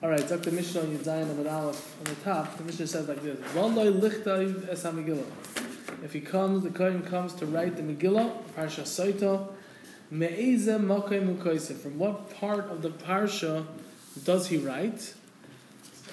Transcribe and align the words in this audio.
All 0.00 0.08
right, 0.08 0.28
Dr. 0.28 0.52
Mishnah 0.52 0.82
on 0.82 0.86
Yudzayin 0.96 1.28
Amid 1.28 1.48
Aleph 1.48 1.98
on 1.98 2.04
the 2.04 2.20
top. 2.22 2.56
The 2.56 2.62
Mishnah 2.62 2.86
says 2.86 3.08
like 3.08 3.20
this: 3.20 3.36
"V'loi 3.52 4.00
lichtayv 4.00 4.68
es 4.68 4.84
Megillah." 4.84 6.04
If 6.04 6.12
he 6.12 6.20
comes, 6.20 6.62
the 6.62 6.70
Kohen 6.70 7.02
comes 7.02 7.34
to 7.34 7.46
write 7.46 7.74
the 7.74 7.82
Megillah, 7.82 8.30
Parsha 8.56 8.84
Saita. 8.84 9.48
Me'eze 10.12 10.68
Makai 10.68 11.20
Mukaisa. 11.20 11.76
From 11.76 11.98
what 11.98 12.30
part 12.38 12.70
of 12.70 12.82
the 12.82 12.90
Parsha 12.90 13.66
does 14.22 14.46
he 14.46 14.58
write 14.58 15.14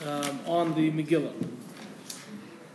um, 0.04 0.40
on 0.48 0.74
the 0.74 0.90
Megillah? 0.90 1.34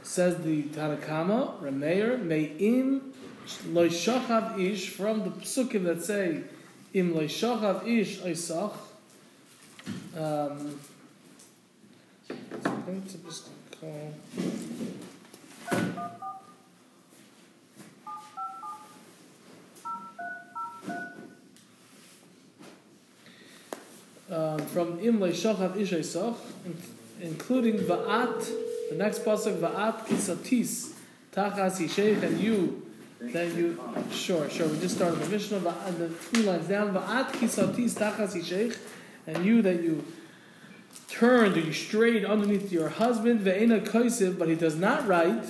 Says 0.04 0.36
the 0.44 0.62
Tanakama, 0.62 1.60
Rameir, 1.60 2.22
Me'im 2.22 3.12
Loishachav 3.72 4.60
Ish, 4.60 4.90
from 4.90 5.24
the 5.24 5.30
psukim 5.30 5.82
that 5.86 6.04
say, 6.04 6.42
Im 6.94 7.14
Loishachav 7.14 7.84
Ish 7.84 8.20
Isach. 8.20 8.74
Um, 10.16 10.78
Just 13.24 13.48
call. 13.80 14.14
Um, 24.30 24.58
from 24.66 24.98
Imle 25.00 25.30
Shachav 25.30 25.74
Ishaisach, 25.74 26.36
including 27.20 27.78
Va'at, 27.78 28.48
the 28.90 28.96
next 28.96 29.24
pasuk 29.24 29.58
Va'at 29.58 30.06
Kisatis, 30.06 30.92
Tachas 31.32 31.80
Yisheich, 31.80 32.22
and 32.22 32.40
you, 32.40 32.86
then 33.20 33.56
you, 33.56 33.78
sure, 34.12 34.48
sure, 34.48 34.68
we 34.68 34.78
just 34.78 34.96
started 34.96 35.18
the 35.18 35.28
Mishnah, 35.28 35.56
and 35.86 35.98
the 35.98 36.08
three 36.08 36.42
lines 36.44 36.68
down, 36.68 36.94
Va'at 36.94 37.32
Kisatis 37.32 37.94
Tachas 37.94 38.36
Yisheich, 38.36 38.78
and 39.26 39.44
you 39.44 39.62
that 39.62 39.82
you 39.82 40.04
turned 41.10 41.56
or 41.56 41.60
you 41.60 41.72
strayed 41.72 42.24
underneath 42.24 42.72
your 42.72 42.88
husband, 42.88 43.40
Ve'ena 43.40 43.84
Kaisiv, 43.84 44.38
but 44.38 44.48
he 44.48 44.54
does 44.54 44.76
not 44.76 45.06
write, 45.06 45.42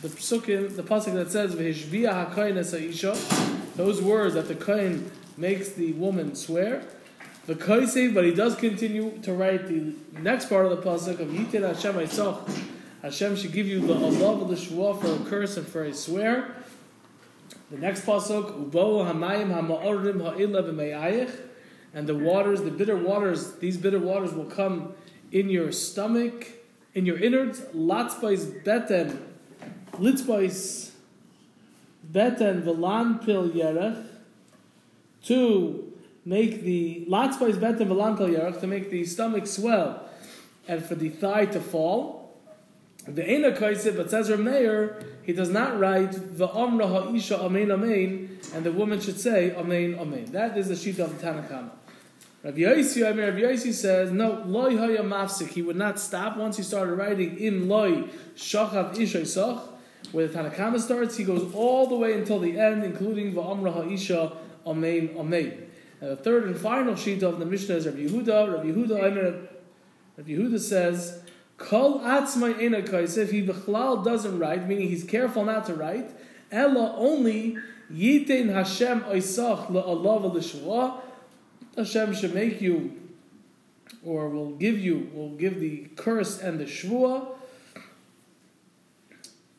the 0.00 0.08
psukim, 0.08 0.76
the 0.76 0.82
pasuk 0.82 1.14
that 1.14 1.32
says 1.32 1.54
V'hishvia 1.54 2.32
HaKain 2.32 2.56
Isha, 2.56 3.16
those 3.76 4.00
words 4.00 4.34
that 4.34 4.46
the 4.46 4.54
Kain 4.54 5.10
makes 5.36 5.70
the 5.70 5.92
woman 5.92 6.34
swear, 6.36 6.84
the 7.46 7.56
Kaisiv, 7.56 8.14
but 8.14 8.24
he 8.24 8.32
does 8.32 8.54
continue 8.54 9.18
to 9.22 9.32
write 9.32 9.66
the 9.66 9.94
next 10.20 10.48
part 10.48 10.66
of 10.66 10.70
the 10.70 10.82
pasuk 10.82 11.18
of 11.18 11.28
Yitin 11.28 11.66
Hashem 11.66 11.94
Eitzach. 11.94 12.64
Hashem 13.02 13.36
should 13.36 13.52
give 13.52 13.66
you 13.66 13.80
the 13.80 13.94
Allah 13.94 14.42
of 14.42 14.48
the 14.48 14.56
Shua 14.56 15.00
for 15.00 15.12
a 15.12 15.28
curse 15.28 15.56
and 15.56 15.66
for 15.66 15.84
a 15.84 15.94
swear. 15.94 16.54
The 17.70 17.78
next 17.78 18.06
pasuk, 18.06 18.70
Ubo 18.70 19.10
Hamayim 19.10 19.50
Hama'orim 19.50 20.20
Ha'ila 20.20 20.62
B'Me'ayich, 20.62 21.47
and 21.98 22.06
the 22.06 22.14
waters, 22.14 22.62
the 22.62 22.70
bitter 22.70 22.96
waters, 22.96 23.54
these 23.54 23.76
bitter 23.76 23.98
waters 23.98 24.32
will 24.32 24.44
come 24.44 24.94
in 25.32 25.50
your 25.50 25.72
stomach, 25.72 26.46
in 26.94 27.04
your 27.04 27.18
innards. 27.18 27.58
Latzbais 27.74 28.62
beten, 28.62 29.20
litzbais 29.94 30.92
beten 32.04 32.62
v'lan 32.62 33.24
pil 33.24 33.50
yerech, 33.50 34.06
to 35.24 35.92
make 36.24 36.62
the 36.62 37.04
latzbais 37.10 37.58
beten 37.58 37.88
v'lan 37.88 38.16
pil 38.16 38.28
yerech, 38.28 38.60
to 38.60 38.68
make 38.68 38.90
the 38.90 39.04
stomach 39.04 39.48
swell, 39.48 40.08
and 40.68 40.84
for 40.84 40.94
the 40.94 41.08
thigh 41.08 41.46
to 41.46 41.58
fall. 41.58 42.32
The 43.08 43.28
Ena 43.28 43.50
Kaisib, 43.52 43.96
but 43.96 44.08
says 44.08 44.28
Meir, 44.28 45.02
he 45.24 45.32
does 45.32 45.48
not 45.48 45.80
write 45.80 46.36
the 46.36 46.46
Amra 46.46 46.86
Ha'isha 46.86 47.40
Amen 47.40 47.72
Amen, 47.72 48.38
and 48.54 48.64
the 48.64 48.70
woman 48.70 49.00
should 49.00 49.18
say 49.18 49.52
Amen 49.56 49.96
Amen. 49.98 50.26
That 50.26 50.56
is 50.56 50.68
the 50.68 50.76
sheet 50.76 51.00
of 51.00 51.18
the 51.18 51.26
Tanakama. 51.26 51.70
Rabbi 52.44 52.58
Yossi, 52.58 53.04
I 53.04 53.12
mean, 53.12 53.26
Rabbi 53.26 53.40
Yossi 53.40 53.72
says, 53.72 54.12
no, 54.12 54.44
loy 54.46 54.76
haya 54.76 55.02
mafsik. 55.02 55.48
He 55.48 55.62
would 55.62 55.74
not 55.74 55.98
stop 55.98 56.36
once 56.36 56.56
he 56.56 56.62
started 56.62 56.94
writing 56.94 57.36
in 57.36 57.68
loy 57.68 58.04
shachav 58.36 58.94
ishay 58.94 59.26
sach, 59.26 59.60
where 60.12 60.28
the 60.28 60.38
Tanakama 60.38 60.78
starts. 60.78 61.16
He 61.16 61.24
goes 61.24 61.52
all 61.52 61.88
the 61.88 61.96
way 61.96 62.12
until 62.12 62.38
the 62.38 62.56
end, 62.56 62.84
including 62.84 63.34
va'amra 63.34 63.72
ha'isha 63.72 64.36
amein 64.64 65.16
amein. 65.16 65.64
And 66.00 66.12
the 66.12 66.16
third 66.16 66.44
and 66.44 66.56
final 66.56 66.94
sheet 66.94 67.24
of 67.24 67.40
the 67.40 67.44
Mishnah 67.44 67.74
is 67.74 67.86
Rabbi 67.86 68.06
Yehuda. 68.06 68.52
Rabbi 68.54 68.66
Yehuda, 68.68 69.04
I 69.04 69.10
mean, 69.10 69.48
Rabbi 70.16 70.30
Yehuda 70.30 70.60
says, 70.60 71.20
kol 71.56 71.98
atzmai 71.98 72.60
ena 72.62 72.82
kaisef. 72.82 73.32
He 73.32 73.44
bechlal 73.44 74.04
doesn't 74.04 74.38
write, 74.38 74.68
meaning 74.68 74.88
he's 74.88 75.02
careful 75.02 75.44
not 75.44 75.66
to 75.66 75.74
write. 75.74 76.08
Ella 76.52 76.94
only 76.96 77.58
yitin 77.92 78.54
Hashem 78.54 79.00
oisach 79.00 79.66
la'alav 79.66 80.32
l'shua. 80.32 81.00
Hashem 81.78 82.12
should 82.14 82.34
make 82.34 82.60
you, 82.60 82.92
or 84.04 84.28
will 84.28 84.50
give 84.50 84.78
you, 84.78 85.10
will 85.14 85.30
give 85.36 85.60
the 85.60 85.88
curse 85.94 86.40
and 86.40 86.58
the 86.58 86.64
shvua. 86.64 87.28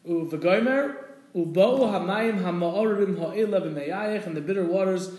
Uvagomer, 0.05 0.97
ubo 1.35 1.79
hamayim 1.89 2.41
hama'orim 2.41 3.17
ha'ila 3.17 3.61
b'meyayich, 3.61 4.25
and 4.25 4.35
the 4.35 4.41
bitter 4.41 4.65
waters, 4.65 5.11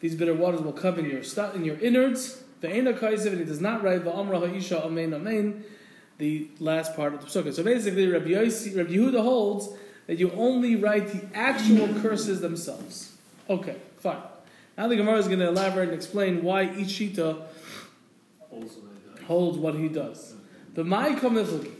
these 0.00 0.14
bitter 0.14 0.34
waters 0.34 0.62
will 0.62 0.72
come 0.72 0.98
in 0.98 1.04
your 1.04 1.22
in 1.54 1.64
your 1.64 1.78
innards. 1.80 2.42
Ve'ena 2.62 2.98
kaisev, 2.98 3.28
and 3.28 3.38
he 3.40 3.44
does 3.44 3.60
not 3.60 3.82
write 3.82 4.02
va'amra 4.02 4.48
ha'isha 4.48 4.82
amen 4.84 5.12
amen, 5.12 5.62
the 6.16 6.48
last 6.58 6.96
part 6.96 7.12
of 7.12 7.20
the 7.20 7.26
sukkah. 7.26 7.52
So 7.52 7.62
basically, 7.62 8.08
Rabbi, 8.08 8.30
Yossi, 8.30 8.74
Rabbi 8.74 8.92
Yehuda 8.92 9.22
holds 9.22 9.68
that 10.06 10.18
you 10.18 10.30
only 10.32 10.76
write 10.76 11.08
the 11.08 11.36
actual 11.36 11.88
curses 12.00 12.40
themselves. 12.40 13.12
Okay, 13.50 13.76
fine. 13.98 14.22
Now 14.76 14.88
the 14.88 14.96
Gemara 14.96 15.18
is 15.18 15.26
going 15.26 15.38
to 15.38 15.48
elaborate 15.48 15.88
and 15.88 15.96
explain 15.96 16.42
why 16.42 16.64
each 16.76 16.88
shita 16.88 17.42
holds 19.26 19.58
what 19.58 19.74
he 19.74 19.88
does. 19.88 20.34
The 20.74 20.84
my 20.84 21.14
kamifliki. 21.14 21.72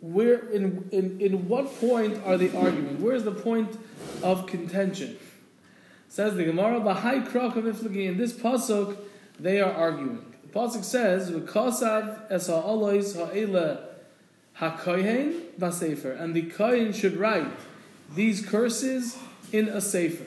Where 0.00 0.50
in, 0.50 0.88
in 0.92 1.20
in 1.20 1.48
what 1.48 1.80
point 1.80 2.20
are 2.26 2.36
they 2.36 2.54
arguing? 2.54 3.00
Where 3.02 3.14
is 3.14 3.24
the 3.24 3.32
point 3.32 3.76
of 4.22 4.46
contention? 4.46 5.16
Says 6.08 6.36
the 6.36 6.44
Gemara, 6.44 6.80
Bahai 6.80 7.26
kamifliki. 7.26 8.06
In 8.06 8.18
this 8.18 8.32
pasuk, 8.32 8.96
they 9.40 9.60
are 9.60 9.72
arguing. 9.72 10.24
The 10.42 10.58
pasuk 10.60 10.84
says, 10.84 11.30
"V'kasav 11.30 12.30
es 12.30 12.46
ha'alois 12.48 13.14
ha'ela 13.14 13.88
hakohen 14.60 15.40
v'sefer," 15.58 16.20
and 16.20 16.34
the 16.34 16.42
kohen 16.42 16.92
should 16.92 17.16
write 17.16 17.48
these 18.14 18.44
curses 18.44 19.16
in 19.52 19.68
a 19.68 19.80
sefer. 19.80 20.24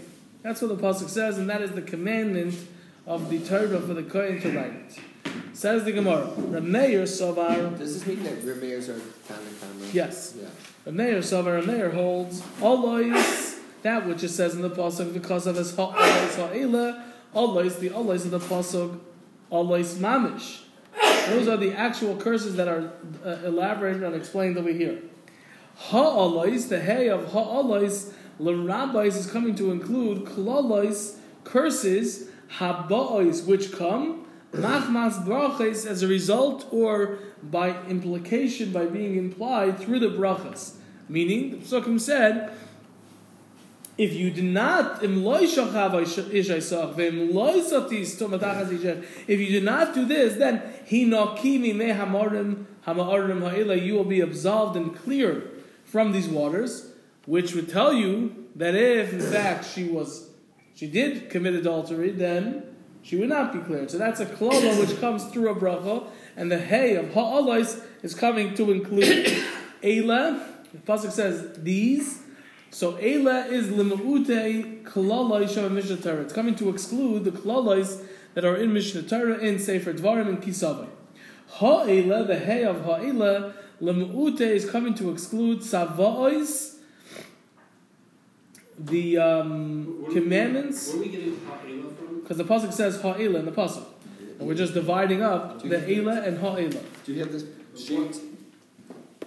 That's 0.48 0.62
what 0.62 0.70
the 0.70 0.82
pasuk 0.82 1.10
says, 1.10 1.38
and 1.38 1.50
that 1.50 1.62
is 1.62 1.74
the 1.74 1.82
commandment 1.82 2.56
of 3.06 3.30
the 3.30 3.40
Torah 3.40 3.82
for 3.82 3.94
the 3.94 4.04
Kohen 4.04 4.40
to 4.40 4.58
write 4.58 4.72
it. 4.72 5.00
Says 5.52 5.84
the 5.84 5.92
Gemara, 5.92 6.26
Rameir 6.38 7.04
Sovar. 7.04 7.78
Does 7.78 7.96
this 8.00 8.08
mean 8.08 8.24
that 8.24 8.40
Rameirs 8.44 8.88
are 8.88 8.98
Tanakama? 9.28 9.94
Yes. 9.94 10.38
Yeah. 10.40 10.48
Rameir 10.90 11.22
Sovar, 11.22 11.62
Rameir 11.62 11.94
holds 11.94 12.42
Alois, 12.62 13.60
that 13.82 14.08
which 14.08 14.24
it 14.24 14.30
says 14.30 14.56
in 14.56 14.62
the 14.62 14.70
pasuk, 14.70 15.14
because 15.14 15.48
of 15.48 15.58
his 15.58 15.76
Ha'ela, 15.76 17.04
Alois, 17.36 17.78
the 17.80 17.90
Alois 17.90 18.24
of 18.24 18.32
the 18.32 18.40
pasuk, 18.40 18.98
Alois 19.52 19.96
Mamish. 19.96 20.62
Those 21.28 21.50
are 21.50 21.58
the 21.58 21.74
actual 21.74 22.16
curses 22.16 22.56
that 22.56 22.70
are 22.70 22.94
uh, 23.26 23.40
elaborated 23.44 24.02
and 24.02 24.16
explained 24.16 24.58
over 24.58 24.72
here. 24.72 25.00
Ha'alois, 25.76 26.70
the 26.70 26.80
hay 26.80 27.10
of 27.10 27.34
Ha'alois, 27.34 28.14
L'rabbis 28.40 29.16
is 29.16 29.30
coming 29.30 29.56
to 29.56 29.72
include 29.72 30.26
klalois, 30.26 31.18
curses, 31.44 32.30
haba'os, 32.58 33.46
which 33.46 33.72
come, 33.72 34.26
machmas 34.54 35.24
brachas, 35.26 35.86
as 35.86 36.04
a 36.04 36.08
result 36.08 36.68
or 36.72 37.20
by 37.42 37.82
implication, 37.86 38.72
by 38.72 38.86
being 38.86 39.16
implied 39.16 39.80
through 39.80 40.00
the 40.00 40.08
brachas. 40.08 40.76
Meaning, 41.10 41.52
the 41.52 41.58
Psukim 41.58 42.00
said, 42.00 42.52
if 43.98 44.14
you 44.14 44.30
do 44.30 44.44
not, 44.44 45.02
if 45.02 45.10
you 49.40 49.50
do 49.60 49.62
not 49.62 49.94
do 49.96 50.06
this, 50.06 50.36
then 50.36 50.62
you 50.92 51.10
will 53.96 54.04
be 54.04 54.22
absolved 54.22 54.76
and 54.78 54.96
cleared 54.96 55.50
from 55.84 56.12
these 56.12 56.28
waters 56.28 56.92
which 57.28 57.54
would 57.54 57.70
tell 57.70 57.94
you 57.94 58.48
that 58.56 58.74
if 58.74 59.14
in 59.14 59.20
fact 59.20 59.66
she 59.66 59.84
was 59.84 60.30
she 60.74 60.88
did 60.88 61.30
commit 61.30 61.54
adultery, 61.54 62.12
then 62.12 62.64
she 63.04 63.16
would 63.18 63.30
not 63.30 63.54
be 63.54 63.60
cleared. 63.60 63.92
So 63.92 63.98
that's 63.98 64.20
a 64.20 64.26
klala 64.26 64.80
which 64.80 65.00
comes 65.00 65.26
through 65.26 65.50
a 65.50 65.56
bracha, 65.56 66.08
and 66.36 66.52
the 66.52 66.58
hay 66.58 66.96
of 66.96 67.14
ha'alais 67.14 67.84
is 68.02 68.16
coming 68.16 68.56
to 68.56 68.72
include 68.72 69.04
Eila. 69.84 70.42
The 70.72 70.78
pasuk 70.80 71.12
says 71.12 71.58
these. 71.58 72.24
So 72.70 72.94
Eila 72.94 73.52
is 73.52 73.68
limuute 73.68 74.84
klalais 74.84 75.54
shem 75.54 75.74
Mishnah 75.76 75.98
Torah. 75.98 76.22
It's 76.22 76.34
coming 76.34 76.56
to 76.56 76.70
exclude 76.70 77.26
the 77.26 77.32
klalais 77.32 78.04
that 78.36 78.46
are 78.46 78.56
in 78.56 78.74
Mishnah 78.74 79.04
Torah 79.04 79.38
in 79.38 79.60
Sefer 79.60 79.94
Dvarim 79.94 80.30
and 80.30 80.42
Kisavai. 80.42 80.88
Ha'ela, 81.48 82.26
the 82.26 82.38
hay 82.38 82.64
of 82.64 82.84
ha'ela, 82.86 83.54
limuute 83.82 84.42
is 84.42 84.70
coming 84.70 84.94
to 84.94 85.12
exclude 85.12 85.60
sava'os 85.60 86.77
the 88.78 89.18
um, 89.18 90.06
commandments. 90.12 90.90
Where 90.90 90.98
are 90.98 91.00
we 91.02 91.10
getting 91.10 91.40
ha'ela 91.46 91.94
from? 91.94 92.22
Because 92.22 92.38
the 92.38 92.44
pasuk 92.44 92.74
says 92.74 93.02
ha'ela 93.02 93.40
in 93.40 93.46
the 93.46 93.52
pasuk. 93.52 93.86
And 94.40 94.48
we're 94.48 94.56
just 94.56 94.74
dividing 94.74 95.24
up 95.24 95.62
the 95.62 95.78
Eila 95.78 96.28
and 96.28 96.38
Ha'ela. 96.38 96.82
Do 97.06 97.14
you 97.14 97.20
have 97.22 97.32
this 97.32 97.46
sheet? 97.76 98.22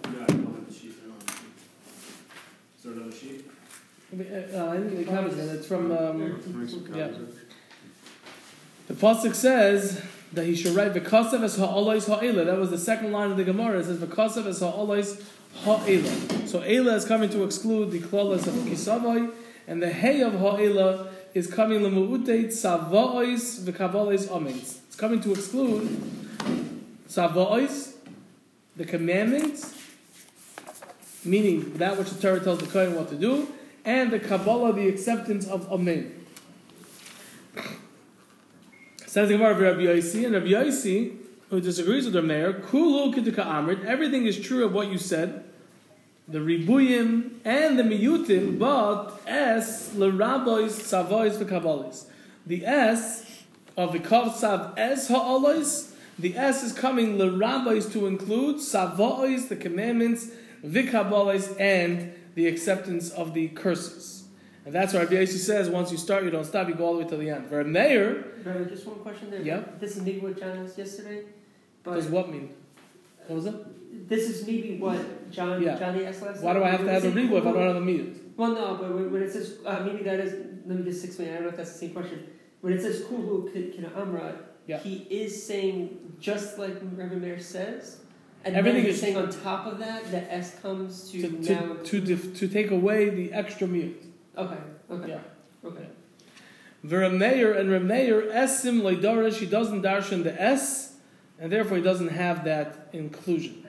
Yeah, 0.05 0.23
I 0.23 0.27
don't 0.27 0.55
have 0.55 0.69
the 0.69 0.73
sheet. 0.73 0.95
I 1.03 1.09
don't 1.09 1.19
have 1.19 1.27
the 1.27 1.33
sheet. 1.33 1.45
Is 2.79 2.85
there 2.85 2.93
another 2.93 3.13
sheet? 3.13 3.45
Uh, 4.13 4.69
I 4.69 4.77
think 4.77 5.01
it 5.01 5.09
covers 5.09 5.39
it. 5.39 5.55
It's 5.57 5.67
from. 5.67 5.91
Um, 5.91 6.41
yeah. 6.95 7.11
the 8.87 8.95
pasuk 8.95 9.35
says 9.35 10.01
that 10.33 10.47
he 10.47 10.55
should 10.55 10.77
write 10.77 10.95
v'kasav 10.95 11.43
es 11.43 11.57
ha'olais 11.57 12.07
ha'ela. 12.07 12.45
That 12.45 12.59
was 12.59 12.71
the 12.71 12.79
second 12.79 13.11
line 13.13 13.33
of 13.33 13.37
the 13.37 13.45
Gemara. 13.45 13.81
It 13.81 13.87
says 13.87 13.99
v'kasav 13.99 14.47
es 14.47 14.61
ha'olais 14.61 15.21
ha'ela. 15.65 16.47
So 16.47 16.61
ela 16.61 16.95
is 16.95 17.05
coming 17.05 17.31
to 17.31 17.43
exclude 17.43 17.91
the 17.91 18.01
klalas 18.01 18.47
of 18.47 18.55
kisavai, 18.55 19.33
and 19.71 19.81
the 19.81 19.89
hey 19.89 20.21
of 20.21 20.33
ha'ela 20.35 21.07
is 21.33 21.47
coming 21.47 21.85
amens. 24.29 24.81
It's 24.89 24.97
coming 24.97 25.21
to 25.21 25.31
exclude 25.31 25.87
tzava'ois, 27.09 27.95
the 28.77 28.85
commandments, 28.85 29.73
meaning 31.25 31.75
that 31.75 31.97
which 31.97 32.11
the 32.11 32.21
Torah 32.21 32.41
tells 32.41 32.59
the 32.59 32.67
Kohen 32.67 32.97
what 32.97 33.11
to 33.11 33.15
do, 33.15 33.47
and 33.85 34.11
the 34.11 34.19
Kabbalah, 34.19 34.73
the 34.73 34.89
acceptance 34.89 35.47
of 35.47 35.71
Amen. 35.73 36.17
Says 39.07 39.29
the 39.29 39.35
Gemara 39.35 39.53
of 39.53 39.61
Rabbi 39.61 39.83
Yossi, 39.83 40.25
and 40.25 40.35
Rabbi 40.35 40.49
Yossi, 40.49 41.17
who 41.49 41.61
disagrees 41.61 42.07
with 42.07 42.15
the 42.15 42.23
mayor, 42.23 42.55
Kulu 42.55 43.13
Amrit, 43.15 43.85
everything 43.85 44.27
is 44.27 44.37
true 44.41 44.65
of 44.65 44.73
what 44.73 44.89
you 44.89 44.99
said, 44.99 45.45
the 46.31 46.39
Ribuyim 46.39 47.33
and 47.45 47.79
the 47.79 47.83
Miyutim, 47.83 48.59
but 48.59 49.21
S, 49.27 49.95
L'Rabbois, 49.95 50.71
Savois, 50.71 51.37
V'Kabbalis. 51.37 52.07
The 52.47 52.65
S 52.65 53.45
of 53.77 53.93
the 53.93 53.99
Kav 53.99 54.35
Sav 54.35 54.79
Es 54.79 55.09
Ha'alois, 55.09 55.93
the 56.19 56.37
S 56.37 56.63
is 56.63 56.73
coming 56.73 57.19
L'Rabbois 57.19 57.93
to 57.93 58.07
include 58.07 58.57
Savois, 58.57 59.49
the 59.49 59.57
commandments, 59.57 60.31
V'Kabbalis, 60.65 61.59
and 61.61 62.13
the 62.37 62.47
acceptance 62.47 63.11
of 63.11 63.35
the 63.35 63.49
curses. 63.49 64.25
And 64.65 64.75
that's 64.75 64.93
why 64.93 65.01
Rabbi 65.01 65.15
Yossi 65.15 65.39
says, 65.39 65.69
once 65.69 65.91
you 65.91 65.99
start, 65.99 66.23
you 66.23 66.31
don't 66.31 66.45
stop, 66.45 66.69
you 66.69 66.75
go 66.75 66.85
all 66.85 66.93
the 66.93 67.05
way 67.05 67.11
to 67.11 67.17
the 67.17 67.31
end. 67.31 67.49
For 67.49 67.61
a 67.61 67.65
mayor, 67.65 68.25
Brother, 68.45 68.67
just 68.67 68.87
one 68.87 69.01
question 69.01 69.31
there. 69.31 69.41
Yeah. 69.41 69.63
This 69.81 69.97
is 69.97 70.23
what 70.23 70.39
John 70.39 70.65
asked 70.65 70.79
yesterday, 70.79 71.25
but 71.83 71.95
does 71.95 72.07
what 72.07 72.29
mean? 72.31 72.55
What 73.27 73.37
was 73.37 73.47
it? 73.47 73.55
This 73.93 74.29
is 74.29 74.47
maybe 74.47 74.77
what 74.79 75.31
John 75.31 75.63
Yeah. 75.63 75.79
Johnny 75.79 76.05
asked 76.07 76.23
last 76.23 76.43
Why 76.43 76.53
do. 76.55 76.63
I 76.65 76.71
have 76.71 76.81
to 76.85 76.91
have 76.91 77.05
a 77.05 77.09
if 77.09 77.47
I 77.47 77.53
don't 77.53 77.67
have 77.67 77.77
a 77.77 77.81
mute? 77.81 78.33
Well, 78.37 78.53
no, 78.55 78.77
but 78.81 78.95
when, 78.95 79.13
when 79.13 79.23
it 79.23 79.33
says 79.33 79.59
uh, 79.67 79.81
maybe 79.85 80.03
that 80.05 80.21
is 80.21 80.33
let 80.67 80.79
me 80.79 80.85
just 80.85 81.05
explain. 81.05 81.29
I 81.31 81.35
don't 81.35 81.43
know 81.43 81.49
if 81.49 81.57
that's 81.57 81.73
the 81.73 81.79
same 81.79 81.91
question. 81.93 82.27
When 82.61 82.73
it 82.73 82.83
says 82.83 83.05
Kulu 83.09 83.51
Kina 83.53 83.91
Amra, 83.97 84.35
Yeah. 84.67 84.79
he 84.79 84.95
is 85.11 85.43
saying 85.47 86.15
just 86.21 86.59
like 86.59 86.75
Reverend 86.95 87.23
Mayor 87.23 87.41
says, 87.41 88.01
and 88.45 88.55
Everything 88.55 88.83
then 88.83 88.87
he's 88.87 88.95
is- 88.97 89.01
saying 89.01 89.17
on 89.17 89.31
top 89.31 89.67
of 89.67 89.79
that, 89.79 90.11
the 90.11 90.21
S 90.33 90.59
comes 90.61 91.11
to, 91.11 91.23
To, 91.23 91.29
to, 91.43 91.83
to, 91.85 92.01
dif- 92.01 92.37
to 92.39 92.49
take 92.49 92.71
away 92.71 93.11
the 93.11 93.33
extra 93.33 93.67
mute. 93.67 94.01
okay, 94.37 94.57
okay, 94.91 95.09
Yeah. 95.11 95.21
okay. 95.69 95.87
V'Rameir 96.85 97.59
and 97.59 97.69
Rameir 97.71 98.31
esim 98.33 98.81
loidarish. 98.83 99.35
He 99.35 99.47
doesn't 99.47 99.83
darshan 99.83 100.23
the 100.25 100.41
S, 100.41 100.95
and 101.39 101.53
therefore 101.53 101.77
he 101.77 101.83
doesn't 101.83 102.09
have 102.09 102.45
that 102.45 102.89
inclusion. 102.93 103.67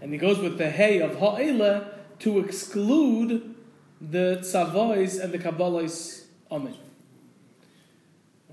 And 0.00 0.12
he 0.12 0.18
goes 0.18 0.38
with 0.38 0.56
the 0.58 0.70
hey 0.70 1.00
of 1.00 1.16
ha'ela 1.16 1.90
to 2.20 2.38
exclude 2.38 3.54
the 4.00 4.38
tzavois 4.40 5.22
and 5.22 5.32
the 5.32 5.38
kabbalahs. 5.38 6.24
Amen. 6.50 6.74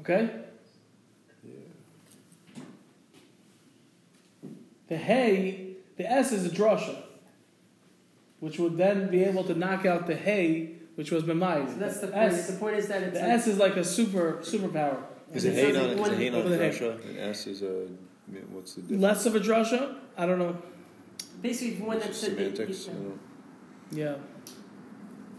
Okay. 0.02 0.30
The 4.88 4.98
hey, 4.98 5.76
the 5.98 6.10
S 6.10 6.32
is 6.32 6.46
a 6.46 6.50
drasha, 6.50 7.04
which 8.40 8.58
would 8.58 8.78
then 8.78 9.10
be 9.10 9.24
able 9.24 9.44
to 9.44 9.54
knock 9.54 9.86
out 9.86 10.08
the 10.08 10.16
hey, 10.16 10.76
which 10.96 11.12
was 11.12 11.24
memayim. 11.24 11.68
So 11.68 11.76
that's 11.76 12.00
the 12.00 12.08
point. 12.08 12.18
S, 12.34 12.48
the 12.48 12.58
point 12.58 12.76
is 12.78 12.88
that 12.88 13.04
it's 13.04 13.14
the 13.20 13.20
like, 13.26 13.30
S 13.32 13.48
is 13.48 13.58
like 13.58 13.76
a 13.76 13.84
super 13.84 14.34
superpower. 14.42 15.00
Is 15.34 15.44
And 15.44 15.54
it 15.56 15.60
it 15.60 15.66
hate 15.66 15.76
sounds 15.76 15.78
on 15.78 15.84
like 15.84 15.92
is 15.96 16.00
one- 16.00 16.12
it 16.14 16.18
hate 16.18 16.34
on 16.34 16.44
What 16.44 16.46
are 16.82 16.92
and 17.10 17.20
S 17.20 17.48
is 17.48 17.62
a 17.64 17.88
what's 18.54 18.76
the 18.76 18.82
difference? 18.82 19.02
Less 19.04 19.26
of 19.26 19.36
a 19.36 19.40
drasha? 19.42 19.96
I 20.18 20.26
don't 20.26 20.40
know. 20.40 20.56
Basically 21.42 21.86
one 21.86 22.00
that 22.00 22.10
It's 22.10 22.18
said 22.20 22.32
semantics. 22.38 22.88
you, 22.88 23.20
I 23.92 23.96
Yeah. 23.96 24.16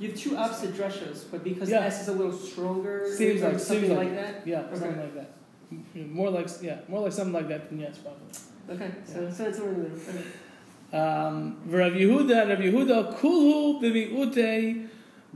you 0.01 0.09
have 0.11 0.19
two 0.19 0.37
opposite 0.37 0.75
drushas, 0.75 1.25
but 1.31 1.43
because 1.45 1.69
Yeah. 1.71 1.81
S 1.87 2.03
is 2.03 2.09
a 2.09 2.13
little 2.13 2.33
stronger, 2.33 3.07
Seems 3.15 3.43
like- 3.43 3.59
something 3.59 3.89
seems 3.89 3.89
like, 3.91 4.09
like- 4.09 4.15
that. 4.17 4.47
Yeah, 4.47 4.61
Okay. 4.61 4.77
something 4.79 4.99
like 4.99 5.15
that. 5.15 5.31
More 5.95 6.31
like 6.31 6.49
yeah, 6.63 6.79
more 6.89 7.01
like 7.03 7.13
something 7.13 7.35
like 7.35 7.49
that 7.49 7.69
than 7.69 7.81
yes, 7.81 7.99
probably. 7.99 8.25
Okay, 8.75 8.91
so 9.05 9.31
so 9.31 9.45
it's 9.49 9.59
over 9.61 9.69
in 9.71 9.83
the 9.83 9.89
middle. 9.89 10.01
Okay. 10.09 10.99
Um, 10.99 11.57
Rav 11.67 11.93
Yehuda 11.93 12.41
and 12.43 12.51
Rav 12.51 12.59
Yehuda 12.61 13.19
kulhu 13.19 13.79
b'mi'ute 13.83 14.89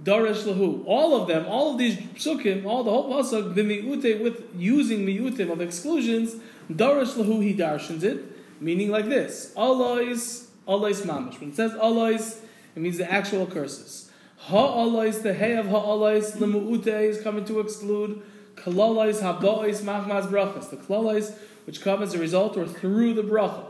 darish 0.02 0.44
lahu. 0.44 0.82
All 0.86 1.14
of 1.20 1.28
them, 1.28 1.44
all 1.46 1.72
of 1.72 1.78
these 1.78 1.96
psukim, 1.96 2.64
all 2.64 2.82
the 2.82 2.90
whole 2.90 3.10
pasuk 3.12 3.54
b'mi'ute 3.54 4.22
with 4.22 4.42
using 4.56 5.04
mi'utim 5.04 5.50
of 5.52 5.60
exclusions, 5.60 6.36
darish 6.72 7.12
lahu 7.18 7.42
he 7.42 7.54
darshans 7.54 8.02
it, 8.02 8.24
meaning 8.58 8.90
like 8.90 9.10
this: 9.10 9.52
alois, 9.54 10.46
alois 10.66 11.02
mamish. 11.02 11.40
When 11.40 11.50
it 11.50 11.56
says 11.56 11.72
alois, 11.74 12.40
it 12.74 12.80
means 12.80 12.98
the 12.98 13.10
actual 13.10 13.46
curses. 13.46 14.10
Ha 14.38 14.56
Ha'alois, 14.56 15.22
the 15.22 15.34
hay 15.34 15.56
of 15.56 15.66
ha'alois, 15.66 16.32
lemu'ute 16.36 16.86
is 16.86 17.20
coming 17.20 17.44
to 17.44 17.60
exclude. 17.60 18.22
Kalalois, 18.56 19.20
habois, 19.20 19.82
machmas 19.82 20.26
brachas. 20.26 20.70
The 20.70 20.76
kalalois 20.76 21.32
which 21.64 21.80
come 21.80 22.02
as 22.02 22.14
a 22.14 22.18
result 22.18 22.56
or 22.56 22.66
through 22.66 23.14
the 23.14 23.22
bracha. 23.22 23.64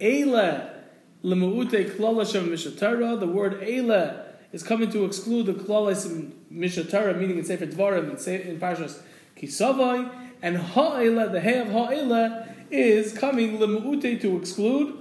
Eile, 0.00 0.70
lemu'ute 1.22 1.96
klala 1.96 2.30
shem 2.30 2.48
mishatara. 2.48 3.20
The 3.20 3.26
word 3.26 3.60
eile 3.60 4.24
is 4.52 4.62
coming 4.62 4.90
to 4.90 5.04
exclude 5.04 5.46
the 5.46 5.52
klalas 5.52 6.06
in 6.06 6.32
mishatara, 6.50 7.18
meaning 7.18 7.38
in 7.38 7.44
Sefer 7.44 7.66
Dvarim 7.66 8.10
and 8.10 8.46
in 8.46 8.58
Parshas 8.58 9.02
Kisavai. 9.36 10.10
And 10.40 10.56
ha'eile, 10.56 11.28
the 11.30 11.40
hay 11.40 11.58
of 11.58 11.68
ha'eile, 11.68 12.46
is 12.70 13.12
coming 13.12 13.58
lemu'ute 13.58 14.20
to 14.22 14.38
exclude, 14.38 14.96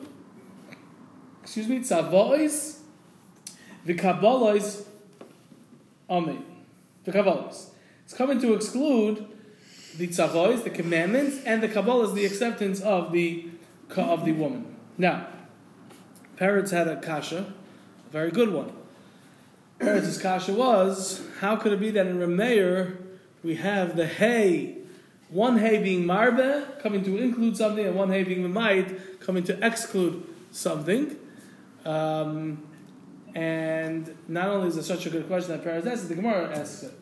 excuse 1.50 1.68
me, 1.68 1.80
tzavois, 1.80 2.78
the 3.84 3.96
kabbalahs, 3.96 4.86
amen, 6.08 6.46
the 7.06 7.12
kabbalahs. 7.12 7.70
It's 8.06 8.14
coming 8.14 8.40
to 8.42 8.54
exclude 8.54 9.26
the 9.98 10.08
tzavois, 10.10 10.64
the 10.64 10.70
commandments, 10.70 11.40
and 11.48 11.64
the 11.64 11.68
kabbalahs, 11.68 12.14
the 12.14 12.24
acceptance 12.24 12.82
of 12.82 13.12
the 13.12 13.48
of 13.98 14.26
the 14.26 14.32
woman. 14.34 14.76
Now, 14.96 15.26
Peretz 16.38 16.70
had 16.70 16.88
a 16.88 17.02
kasha, 17.02 17.52
a 18.08 18.12
very 18.12 18.30
good 18.30 18.54
one. 18.54 18.72
Peretz's 19.80 20.22
kasha 20.22 20.54
was, 20.54 21.24
how 21.40 21.56
could 21.56 21.74
it 21.74 21.80
be 21.80 21.90
that 21.90 22.06
in 22.06 22.20
Rameir 22.20 22.98
we 23.42 23.56
have 23.56 23.96
the 23.96 24.06
hay, 24.06 24.78
one 25.30 25.58
hay 25.58 25.82
being 25.82 26.06
marbe, 26.06 26.80
coming 26.80 27.04
to 27.04 27.18
include 27.18 27.58
something, 27.58 27.88
and 27.88 27.96
one 27.96 28.12
hay 28.12 28.24
being 28.24 28.48
mamayit, 28.48 29.20
coming 29.20 29.44
to 29.46 29.66
exclude 29.66 30.24
something. 30.52 31.18
Um, 31.86 32.64
and 33.36 34.16
not 34.28 34.48
only 34.50 34.68
is 34.70 34.78
it 34.78 34.84
such 34.84 35.06
a 35.06 35.10
good 35.10 35.28
question 35.28 35.52
that 35.52 35.64
Peretz 35.64 35.86
asks, 35.86 36.08
the 36.08 36.16
Gemara 36.16 36.58
asks 36.58 36.84
it. 36.84 36.94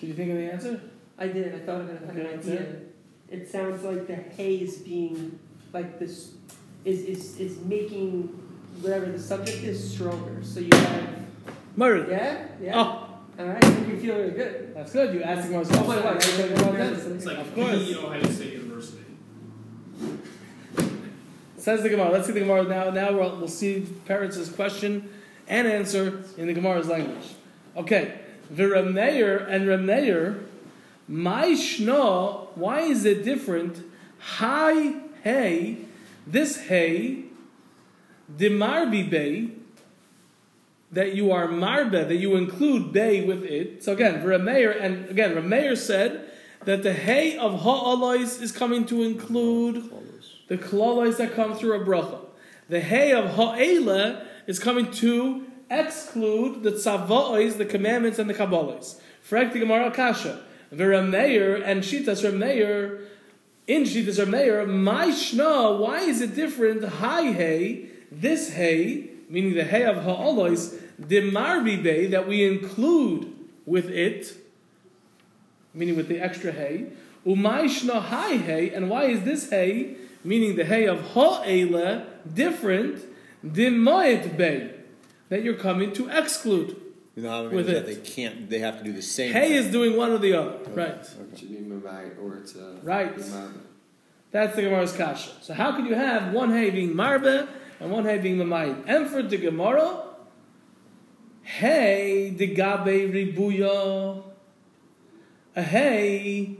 Did 0.00 0.06
you 0.08 0.14
think 0.14 0.30
of 0.30 0.36
the 0.38 0.50
answer? 0.52 0.80
I 1.18 1.28
did. 1.28 1.54
I 1.54 1.58
thought 1.60 1.82
of 1.82 1.90
it. 1.90 2.02
I 2.02 2.06
had 2.06 2.16
an 2.16 2.26
Okay, 2.26 2.38
idea. 2.52 2.76
It 3.30 3.50
sounds 3.50 3.82
like 3.84 4.06
the 4.06 4.14
haze 4.16 4.78
being 4.78 5.38
like 5.72 5.98
this 5.98 6.32
is 6.84 7.00
is 7.02 7.38
is 7.40 7.58
making 7.64 8.28
whatever 8.80 9.06
the 9.06 9.18
subject 9.18 9.62
is 9.62 9.92
stronger. 9.94 10.42
So 10.42 10.60
you 10.60 10.70
have 10.72 11.08
Murray. 11.76 12.10
yeah 12.10 12.46
yeah. 12.60 12.72
Oh, 12.78 13.08
All 13.38 13.46
right, 13.46 13.64
you 13.64 13.96
feel 13.98 14.16
really 14.16 14.30
good. 14.32 14.74
that's 14.74 14.92
good. 14.92 15.14
You 15.14 15.22
asked 15.22 15.48
the 15.48 15.54
Gemara. 15.54 15.66
Oh 15.84 15.86
my 15.88 15.94
God, 15.96 16.04
Right? 16.16 16.38
yeah, 16.38 16.44
yeah, 16.46 16.72
yeah, 16.72 16.78
yeah. 16.90 17.14
It's 17.14 17.24
like 17.26 17.38
Of 17.38 17.54
course. 17.54 17.88
the 17.88 17.98
Ohio 18.06 18.22
State 18.28 18.54
Says 21.64 21.82
the 21.82 21.88
Gemara. 21.88 22.10
Let's 22.10 22.26
see 22.26 22.34
the 22.34 22.40
Gemara 22.40 22.64
now. 22.64 22.90
Now 22.90 23.10
we'll, 23.10 23.36
we'll 23.38 23.48
see 23.48 23.86
Peretz's 24.04 24.50
question 24.50 25.08
and 25.48 25.66
answer 25.66 26.22
in 26.36 26.46
the 26.46 26.52
Gemara's 26.52 26.88
language. 26.88 27.24
Okay. 27.74 28.18
V'Rameir 28.52 29.48
and 29.48 29.66
Rameir, 29.66 30.44
my 31.08 31.52
shno, 31.52 32.48
why 32.54 32.80
is 32.80 33.06
it 33.06 33.24
different? 33.24 33.82
Hi, 34.18 35.00
hey, 35.22 35.78
this 36.26 36.58
hey, 36.66 37.24
demarbi 38.30 39.08
bay, 39.08 39.48
that 40.92 41.14
you 41.14 41.32
are 41.32 41.48
marbe, 41.48 41.92
that 41.92 42.16
you 42.16 42.36
include 42.36 42.92
bay 42.92 43.24
with 43.24 43.42
it. 43.42 43.82
So 43.82 43.94
again, 43.94 44.22
Rameir, 44.22 44.78
and 44.78 45.08
again, 45.08 45.34
Rameir 45.34 45.78
said 45.78 46.30
that 46.66 46.82
the 46.82 46.92
hey 46.92 47.38
of 47.38 47.62
ha'alois 47.62 48.38
is 48.42 48.52
coming 48.52 48.84
to 48.84 49.02
include 49.02 49.90
the 50.48 50.58
klolos 50.58 51.16
that 51.18 51.34
come 51.34 51.54
through 51.54 51.80
a 51.80 51.84
bracha. 51.84 52.20
The 52.68 52.80
hey 52.80 53.12
of 53.12 53.30
ha'ela 53.30 54.26
is 54.46 54.58
coming 54.58 54.90
to 54.92 55.46
exclude 55.70 56.62
the 56.62 56.72
tzava'os, 56.72 57.56
the 57.56 57.64
commandments 57.64 58.18
and 58.18 58.28
the 58.28 58.34
kabbalas. 58.34 59.00
Frek 59.28 59.52
the 59.52 59.60
Gemara 59.60 59.90
Kasha. 59.90 60.42
V'Rameir 60.72 61.62
and 61.64 61.82
Shitas 61.82 62.28
Rameir 62.28 63.00
In 63.66 63.84
Shitas 63.84 64.24
Rameir, 64.24 64.68
my 64.68 65.06
why 65.78 66.00
is 66.00 66.20
it 66.20 66.34
different? 66.34 66.84
Hi 66.84 67.32
hey, 67.32 67.88
this 68.10 68.52
hey, 68.52 69.10
meaning 69.28 69.54
the 69.54 69.64
hey 69.64 69.84
of 69.84 70.04
ha'olois, 70.04 70.78
the 70.98 71.30
marbi 71.30 71.76
bay 71.76 72.06
that 72.06 72.28
we 72.28 72.44
include 72.44 73.32
with 73.66 73.88
it, 73.88 74.36
meaning 75.72 75.96
with 75.96 76.08
the 76.08 76.20
extra 76.20 76.52
hay. 76.52 76.88
Umay 77.26 77.64
shna 77.64 78.02
hi 78.02 78.36
hay, 78.36 78.70
and 78.70 78.90
why 78.90 79.04
is 79.04 79.22
this 79.22 79.50
hay, 79.50 79.96
meaning 80.24 80.56
the 80.56 80.64
hay 80.64 80.86
of 80.86 81.00
ha'ele, 81.12 82.06
different? 82.32 83.04
Dimoed 83.44 84.36
bay, 84.36 84.70
that 85.28 85.42
you're 85.42 85.54
coming 85.54 85.92
to 85.92 86.08
exclude. 86.08 86.80
You 87.14 87.22
know 87.22 87.30
how 87.30 87.40
I 87.40 87.42
mean? 87.42 87.56
With 87.56 87.66
that 87.66 87.76
it. 87.76 87.86
they 87.86 87.96
can't. 87.96 88.48
They 88.48 88.58
have 88.58 88.78
to 88.78 88.84
do 88.84 88.92
the 88.92 89.02
same. 89.02 89.32
Hay 89.32 89.48
thing. 89.48 89.52
is 89.52 89.70
doing 89.70 89.96
one 89.96 90.10
or 90.10 90.18
the 90.18 90.32
other, 90.32 90.58
right? 90.70 90.94
It 90.94 91.38
should 91.38 91.50
be 91.50 91.56
Mavai 91.56 92.20
or 92.20 92.38
it's 92.38 92.56
a 92.56 92.78
Right. 92.82 93.14
That's 94.30 94.56
the 94.56 94.62
Gemara's 94.62 94.92
kasha. 94.92 95.30
So 95.42 95.54
how 95.54 95.76
could 95.76 95.86
you 95.86 95.94
have 95.94 96.32
one 96.32 96.50
hay 96.50 96.70
being 96.70 96.92
marbe 96.92 97.46
and 97.78 97.90
one 97.90 98.04
hay 98.04 98.18
being 98.18 98.36
mamayim? 98.36 98.82
And 98.86 99.08
for 99.08 99.22
the 99.22 99.36
Gemara, 99.36 100.02
hey 101.42 102.34
de 102.36 102.52
gabe 102.52 103.12
ribuya, 103.12 104.24
a 105.54 105.62
hey 105.62 106.56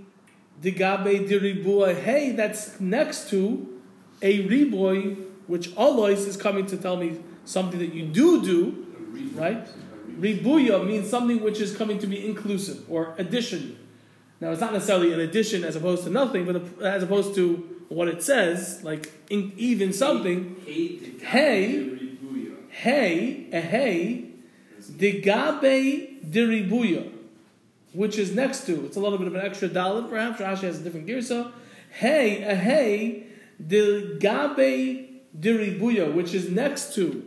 de 0.60 0.70
gabe 0.70 1.28
de 1.28 1.38
ribuya, 1.38 1.94
hey 1.94 2.32
that's 2.32 2.80
next 2.80 3.30
to 3.30 3.80
a 4.22 4.46
riboy, 4.48 5.16
which 5.46 5.74
Alois 5.76 6.26
is 6.26 6.36
coming 6.36 6.66
to 6.66 6.76
tell 6.76 6.96
me 6.96 7.20
something 7.44 7.78
that 7.78 7.92
you 7.92 8.06
do 8.06 8.42
do, 8.42 8.86
right? 9.34 9.68
Ribuya 10.18 10.86
means 10.86 11.10
something 11.10 11.42
which 11.42 11.60
is 11.60 11.76
coming 11.76 11.98
to 11.98 12.06
be 12.06 12.24
inclusive 12.24 12.90
or 12.90 13.14
addition. 13.18 13.78
Now, 14.40 14.50
it's 14.50 14.60
not 14.60 14.72
necessarily 14.72 15.12
an 15.12 15.20
addition 15.20 15.64
as 15.64 15.76
opposed 15.76 16.04
to 16.04 16.10
nothing, 16.10 16.44
but 16.44 16.82
as 16.82 17.02
opposed 17.02 17.34
to 17.36 17.56
what 17.88 18.08
it 18.08 18.22
says, 18.22 18.82
like 18.82 19.12
in, 19.30 19.52
even 19.56 19.92
something. 19.92 20.56
Hey. 20.64 21.90
Hey, 22.70 23.48
a 23.52 23.60
hey, 23.60 24.32
de 24.96 25.18
eh, 25.18 25.20
gabe 25.20 26.20
de 26.28 26.40
ribuya, 26.46 27.08
which 27.94 28.18
is 28.18 28.34
next 28.34 28.66
to. 28.66 28.84
It's 28.84 28.96
a 28.96 29.00
little 29.00 29.18
bit 29.18 29.28
of 29.28 29.34
an 29.34 29.40
extra 29.40 29.68
dalit, 29.68 30.10
perhaps. 30.10 30.40
Rashi 30.40 30.62
has 30.62 30.80
a 30.80 30.84
different 30.84 31.06
girsa. 31.06 31.52
Hey, 31.90 32.42
a 32.42 32.54
hey, 32.54 33.26
de 33.64 34.18
gabe 34.18 35.08
de 35.38 35.78
ribuya, 35.78 36.12
which 36.12 36.34
is 36.34 36.50
next 36.50 36.94
to 36.94 37.24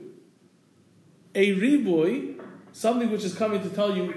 a 1.33 1.55
riboy, 1.55 2.39
something 2.73 3.11
which 3.11 3.23
is 3.23 3.33
coming 3.33 3.61
to 3.61 3.69
tell 3.69 3.95
you 3.95 4.11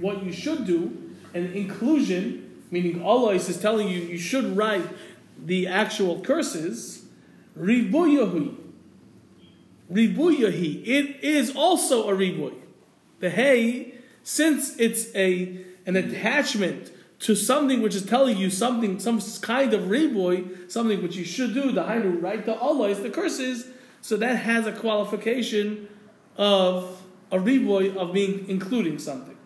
what 0.00 0.22
you 0.22 0.32
should 0.32 0.66
do, 0.66 1.14
and 1.32 1.54
inclusion, 1.54 2.62
meaning 2.70 3.02
Allah 3.02 3.34
is 3.34 3.60
telling 3.60 3.88
you 3.88 4.00
you 4.00 4.18
should 4.18 4.56
write 4.56 4.86
the 5.42 5.68
actual 5.68 6.20
curses, 6.20 7.04
ribuyahui. 7.58 8.56
Ribuyahi. 9.90 10.86
It 10.86 11.24
is 11.24 11.56
also 11.56 12.10
a 12.10 12.12
ribuy. 12.12 12.54
The 13.20 13.30
hay, 13.30 13.94
since 14.22 14.78
it's 14.78 15.14
a 15.14 15.64
an 15.88 15.96
attachment 15.96 16.92
to 17.20 17.34
something 17.34 17.80
which 17.80 17.94
is 17.94 18.04
telling 18.04 18.36
you 18.36 18.50
something, 18.50 19.00
some 19.00 19.20
kind 19.40 19.72
of 19.72 19.84
riboy, 19.84 20.70
something 20.70 21.02
which 21.02 21.16
you 21.16 21.24
should 21.24 21.54
do, 21.54 21.72
the 21.72 21.82
hainu, 21.82 22.22
right? 22.22 22.44
The 22.44 22.56
Allah 22.56 22.90
is 22.90 23.00
the 23.00 23.10
curses, 23.10 23.66
so 24.02 24.16
that 24.18 24.36
has 24.36 24.66
a 24.66 24.72
qualification 24.72 25.88
of 26.36 27.02
a 27.32 27.38
riboy 27.38 27.96
of 27.96 28.12
being 28.12 28.44
including 28.48 28.98
something. 28.98 29.36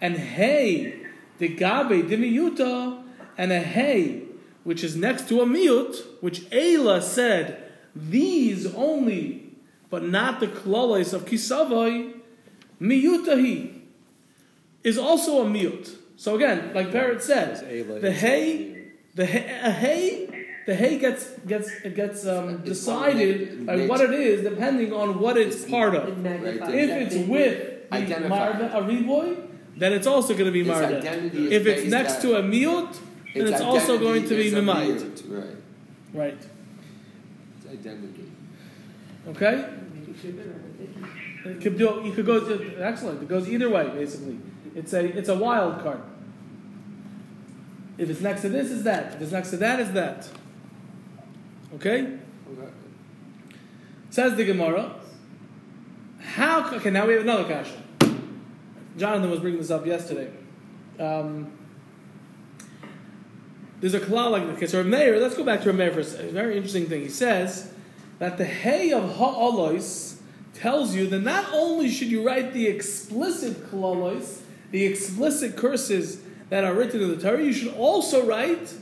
And 0.00 0.16
hey, 0.16 1.06
the 1.38 1.48
gabe 1.48 2.08
dimiyuta, 2.08 3.04
and 3.36 3.52
a 3.52 3.60
hey, 3.60 4.22
which 4.64 4.82
is 4.82 4.96
next 4.96 5.28
to 5.28 5.42
a 5.42 5.46
miut, 5.46 6.02
which 6.22 6.40
Ayla 6.50 7.02
said, 7.02 7.70
these 7.94 8.74
only, 8.74 9.52
but 9.90 10.02
not 10.02 10.40
the 10.40 10.48
klolis 10.48 11.12
of 11.12 11.26
kisavai, 11.26 12.14
miyutahi, 12.80 13.73
is 14.84 14.98
also 14.98 15.44
a 15.44 15.46
miut. 15.46 15.96
So 16.16 16.36
again, 16.36 16.72
like 16.74 16.92
Barrett 16.92 17.22
said, 17.22 17.56
Ayla 17.64 18.00
the 18.00 18.10
is 18.12 18.20
hay, 18.20 18.82
the 19.14 19.26
hay, 19.26 19.60
a 19.62 19.70
hay, 19.70 20.46
the 20.66 20.74
hay 20.74 20.98
gets 20.98 21.30
gets 21.46 21.68
it 21.84 21.94
gets 21.96 22.26
um, 22.26 22.62
decided 22.62 23.66
by 23.66 23.76
made- 23.76 23.88
what 23.88 24.00
it 24.00 24.12
is, 24.12 24.42
depending 24.42 24.92
on 24.92 25.18
what 25.18 25.36
it's 25.36 25.56
It's- 25.56 25.70
part 25.70 25.94
of. 25.94 26.16
magnifies 26.18 26.72
If 26.74 26.90
it's 26.90 27.16
with 27.28 27.90
the 27.90 27.96
Identified. 27.96 28.30
marva, 28.60 28.78
a 28.78 28.82
reboy, 28.82 29.36
then 29.76 29.92
it's 29.92 30.06
also 30.06 30.34
going 30.34 30.46
to 30.46 30.52
be 30.52 30.60
Its 30.60 30.68
marva. 30.68 30.98
If 31.58 31.66
it's 31.66 31.90
next 31.90 32.20
to 32.22 32.36
a 32.36 32.42
miut, 32.42 32.96
then 33.34 33.48
it's 33.48 33.60
also 33.60 33.98
going 33.98 34.22
to 34.28 34.34
be 34.36 34.46
is 34.46 34.54
mimayit. 34.54 35.22
Right. 35.28 35.56
Right. 36.12 36.42
It's 37.58 37.66
identity. 37.72 38.26
Okay. 39.28 39.54
You 40.06 40.14
should 40.20 40.34
have 40.36 40.36
been 40.36 41.02
right. 41.44 41.56
It 41.56 41.60
could 41.60 41.76
do, 41.76 42.02
you 42.04 42.12
could 42.12 42.24
go 42.26 42.40
to, 42.40 42.76
excellent. 42.80 43.22
It 43.22 43.28
goes 43.28 43.48
either 43.48 43.68
way, 43.68 43.88
basically. 43.94 44.38
It's 44.74 44.92
a 44.92 45.04
it's 45.04 45.28
a 45.28 45.36
wild 45.36 45.82
card. 45.82 46.00
If 47.96 48.10
it's 48.10 48.20
next 48.20 48.42
to 48.42 48.48
this, 48.48 48.70
is 48.70 48.82
that. 48.84 49.14
If 49.14 49.22
it's 49.22 49.32
next 49.32 49.50
to 49.50 49.56
that, 49.58 49.78
is 49.80 49.92
that. 49.92 50.28
Okay. 51.74 52.00
Okay. 52.02 52.70
Says 54.10 54.36
the 54.36 54.44
Gemara. 54.44 54.94
How? 56.20 56.74
Okay, 56.74 56.90
now 56.90 57.06
we 57.06 57.12
have 57.14 57.22
another 57.22 57.44
kasha. 57.44 57.80
Jonathan 58.96 59.30
was 59.30 59.40
bringing 59.40 59.60
this 59.60 59.70
up 59.70 59.86
yesterday. 59.86 60.30
Um, 60.98 61.52
there's 63.80 63.94
a 63.94 64.00
klal 64.00 64.30
like 64.30 64.46
this. 64.46 64.56
Okay, 64.56 64.66
so 64.66 64.82
Rameir, 64.82 65.20
let's 65.20 65.36
go 65.36 65.44
back 65.44 65.62
to 65.62 65.72
Rameir 65.72 65.92
for 65.92 66.00
a 66.00 66.04
second. 66.04 66.32
Very 66.32 66.56
interesting 66.56 66.86
thing. 66.86 67.02
He 67.02 67.08
says 67.08 67.72
that 68.18 68.38
the 68.38 68.44
hay 68.44 68.92
of 68.92 69.16
ha'alois 69.16 70.16
tells 70.54 70.94
you 70.94 71.06
that 71.08 71.20
not 71.20 71.52
only 71.52 71.90
should 71.90 72.08
you 72.08 72.24
write 72.26 72.52
the 72.52 72.66
explicit 72.66 73.70
klalois, 73.70 74.40
the 74.70 74.84
explicit 74.84 75.56
curses 75.56 76.20
that 76.50 76.64
are 76.64 76.74
written 76.74 77.00
in 77.00 77.08
the 77.10 77.16
Torah, 77.16 77.42
you 77.42 77.52
should 77.52 77.74
also 77.74 78.24
write 78.26 78.74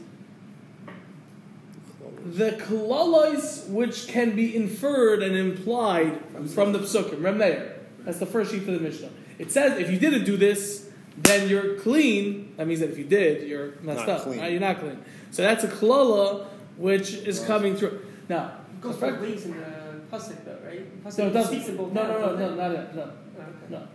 the 2.24 2.52
klalois 2.52 3.68
which 3.68 4.06
can 4.08 4.34
be 4.36 4.54
inferred 4.54 5.22
and 5.22 5.36
implied 5.36 6.20
from 6.50 6.72
the 6.72 6.78
psukim. 6.78 7.16
Rameir. 7.20 7.72
That's 8.04 8.18
the 8.18 8.26
first 8.26 8.50
sheet 8.52 8.60
of 8.60 8.66
the 8.74 8.80
Mishnah. 8.80 9.10
It 9.38 9.50
says 9.52 9.78
if 9.78 9.90
you 9.90 9.98
didn't 9.98 10.24
do 10.24 10.36
this, 10.36 10.88
then 11.16 11.48
you're 11.48 11.74
clean. 11.76 12.54
That 12.56 12.66
means 12.66 12.80
that 12.80 12.90
if 12.90 12.98
you 12.98 13.04
did, 13.04 13.48
you're 13.48 13.74
messed 13.82 14.06
Not 14.06 14.08
up. 14.08 14.22
clean. 14.22 14.40
Right? 14.40 14.52
You're 14.52 14.60
not 14.60 14.78
clean. 14.78 14.98
So 15.30 15.42
that's 15.42 15.64
a 15.64 15.68
klala 15.68 16.46
which 16.76 17.12
is 17.14 17.40
coming 17.44 17.76
through. 17.76 18.04
Now, 18.28 18.52
It 18.72 18.80
goes 18.80 18.96
both 18.96 19.20
ways 19.20 19.44
in 19.44 19.56
the 19.58 19.66
pasuk, 20.10 20.44
though, 20.44 20.58
right? 20.64 21.04
Pasuk 21.04 21.18
no, 21.18 21.26
it 21.26 21.30
doesn't. 21.32 21.52
speaks 21.54 21.68
in 21.68 21.76
No, 21.76 21.82
both 21.84 21.92
no, 21.92 22.02
halves, 22.02 22.20
no, 22.38 22.48
no, 22.48 22.54
not 22.54 22.70
it. 22.72 22.94
No, 22.94 23.02
Oh, 23.02 23.42
okay. 23.42 23.50
no. 23.70 23.88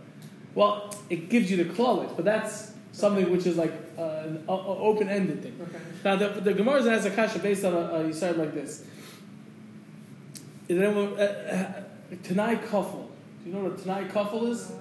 Well, 0.57 0.91
it 1.07 1.29
gives 1.29 1.51
you 1.51 1.57
the 1.57 1.65
klalit, 1.65 2.15
but 2.15 2.25
that's 2.25 2.71
something 2.91 3.29
which 3.29 3.45
is 3.45 3.57
like 3.57 3.71
uh, 3.95 4.23
an 4.25 4.43
open 4.47 5.07
ended 5.07 5.43
thing. 5.43 5.55
Okay. 5.61 5.77
Now, 6.03 6.15
the, 6.15 6.41
the 6.41 6.51
Gemara 6.51 6.81
has 6.81 7.05
a 7.05 7.11
kasha 7.11 7.37
based 7.37 7.63
on 7.63 7.73
a, 7.73 7.77
a 7.77 8.03
yisard 8.05 8.37
like 8.37 8.55
this. 8.55 8.83
Is 10.67 10.81
anyone, 10.81 11.13
uh, 11.13 11.83
uh, 12.11 12.15
Tanai 12.23 12.55
Kafel. 12.55 13.07
Do 13.43 13.49
you 13.49 13.53
know 13.53 13.65
what 13.65 13.79
a 13.79 13.83
Tanai 13.83 14.05
Kafel 14.05 14.49
is? 14.49 14.71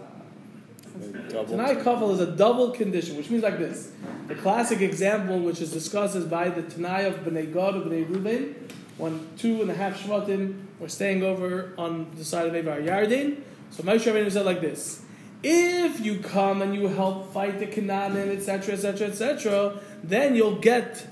Double. 1.28 1.44
Tanai 1.44 1.74
Kafel 1.74 2.14
is 2.14 2.20
a 2.20 2.34
double 2.34 2.70
condition, 2.70 3.18
which 3.18 3.28
means 3.28 3.42
like 3.42 3.58
this. 3.58 3.92
The 4.28 4.34
classic 4.34 4.80
example, 4.80 5.40
which 5.40 5.60
is 5.60 5.74
discussed, 5.74 6.16
is 6.16 6.24
by 6.24 6.48
the 6.48 6.62
Tanai 6.62 7.02
of 7.02 7.16
Bnei 7.16 7.52
Gad 7.52 7.74
and 7.74 7.84
Bnei 7.84 8.08
Ruben, 8.08 8.54
when 8.96 9.28
two 9.36 9.60
and 9.60 9.70
a 9.70 9.74
half 9.74 10.02
Shvatim 10.02 10.58
were 10.80 10.88
staying 10.88 11.22
over 11.22 11.74
on 11.76 12.10
the 12.16 12.24
side 12.24 12.46
of 12.46 12.54
Evar 12.54 12.82
Yardin. 12.82 13.42
So 13.72 13.82
Moshe 13.82 14.10
Rabbeinu 14.10 14.32
said 14.32 14.46
like 14.46 14.62
this. 14.62 15.02
If 15.42 16.00
you 16.00 16.18
come 16.18 16.62
and 16.62 16.74
you 16.74 16.88
help 16.88 17.32
fight 17.32 17.58
the 17.58 17.66
Canaanim, 17.66 18.36
etc., 18.36 18.74
etc., 18.74 19.08
etc., 19.08 19.80
then 20.02 20.34
you'll 20.34 20.56
get 20.56 21.06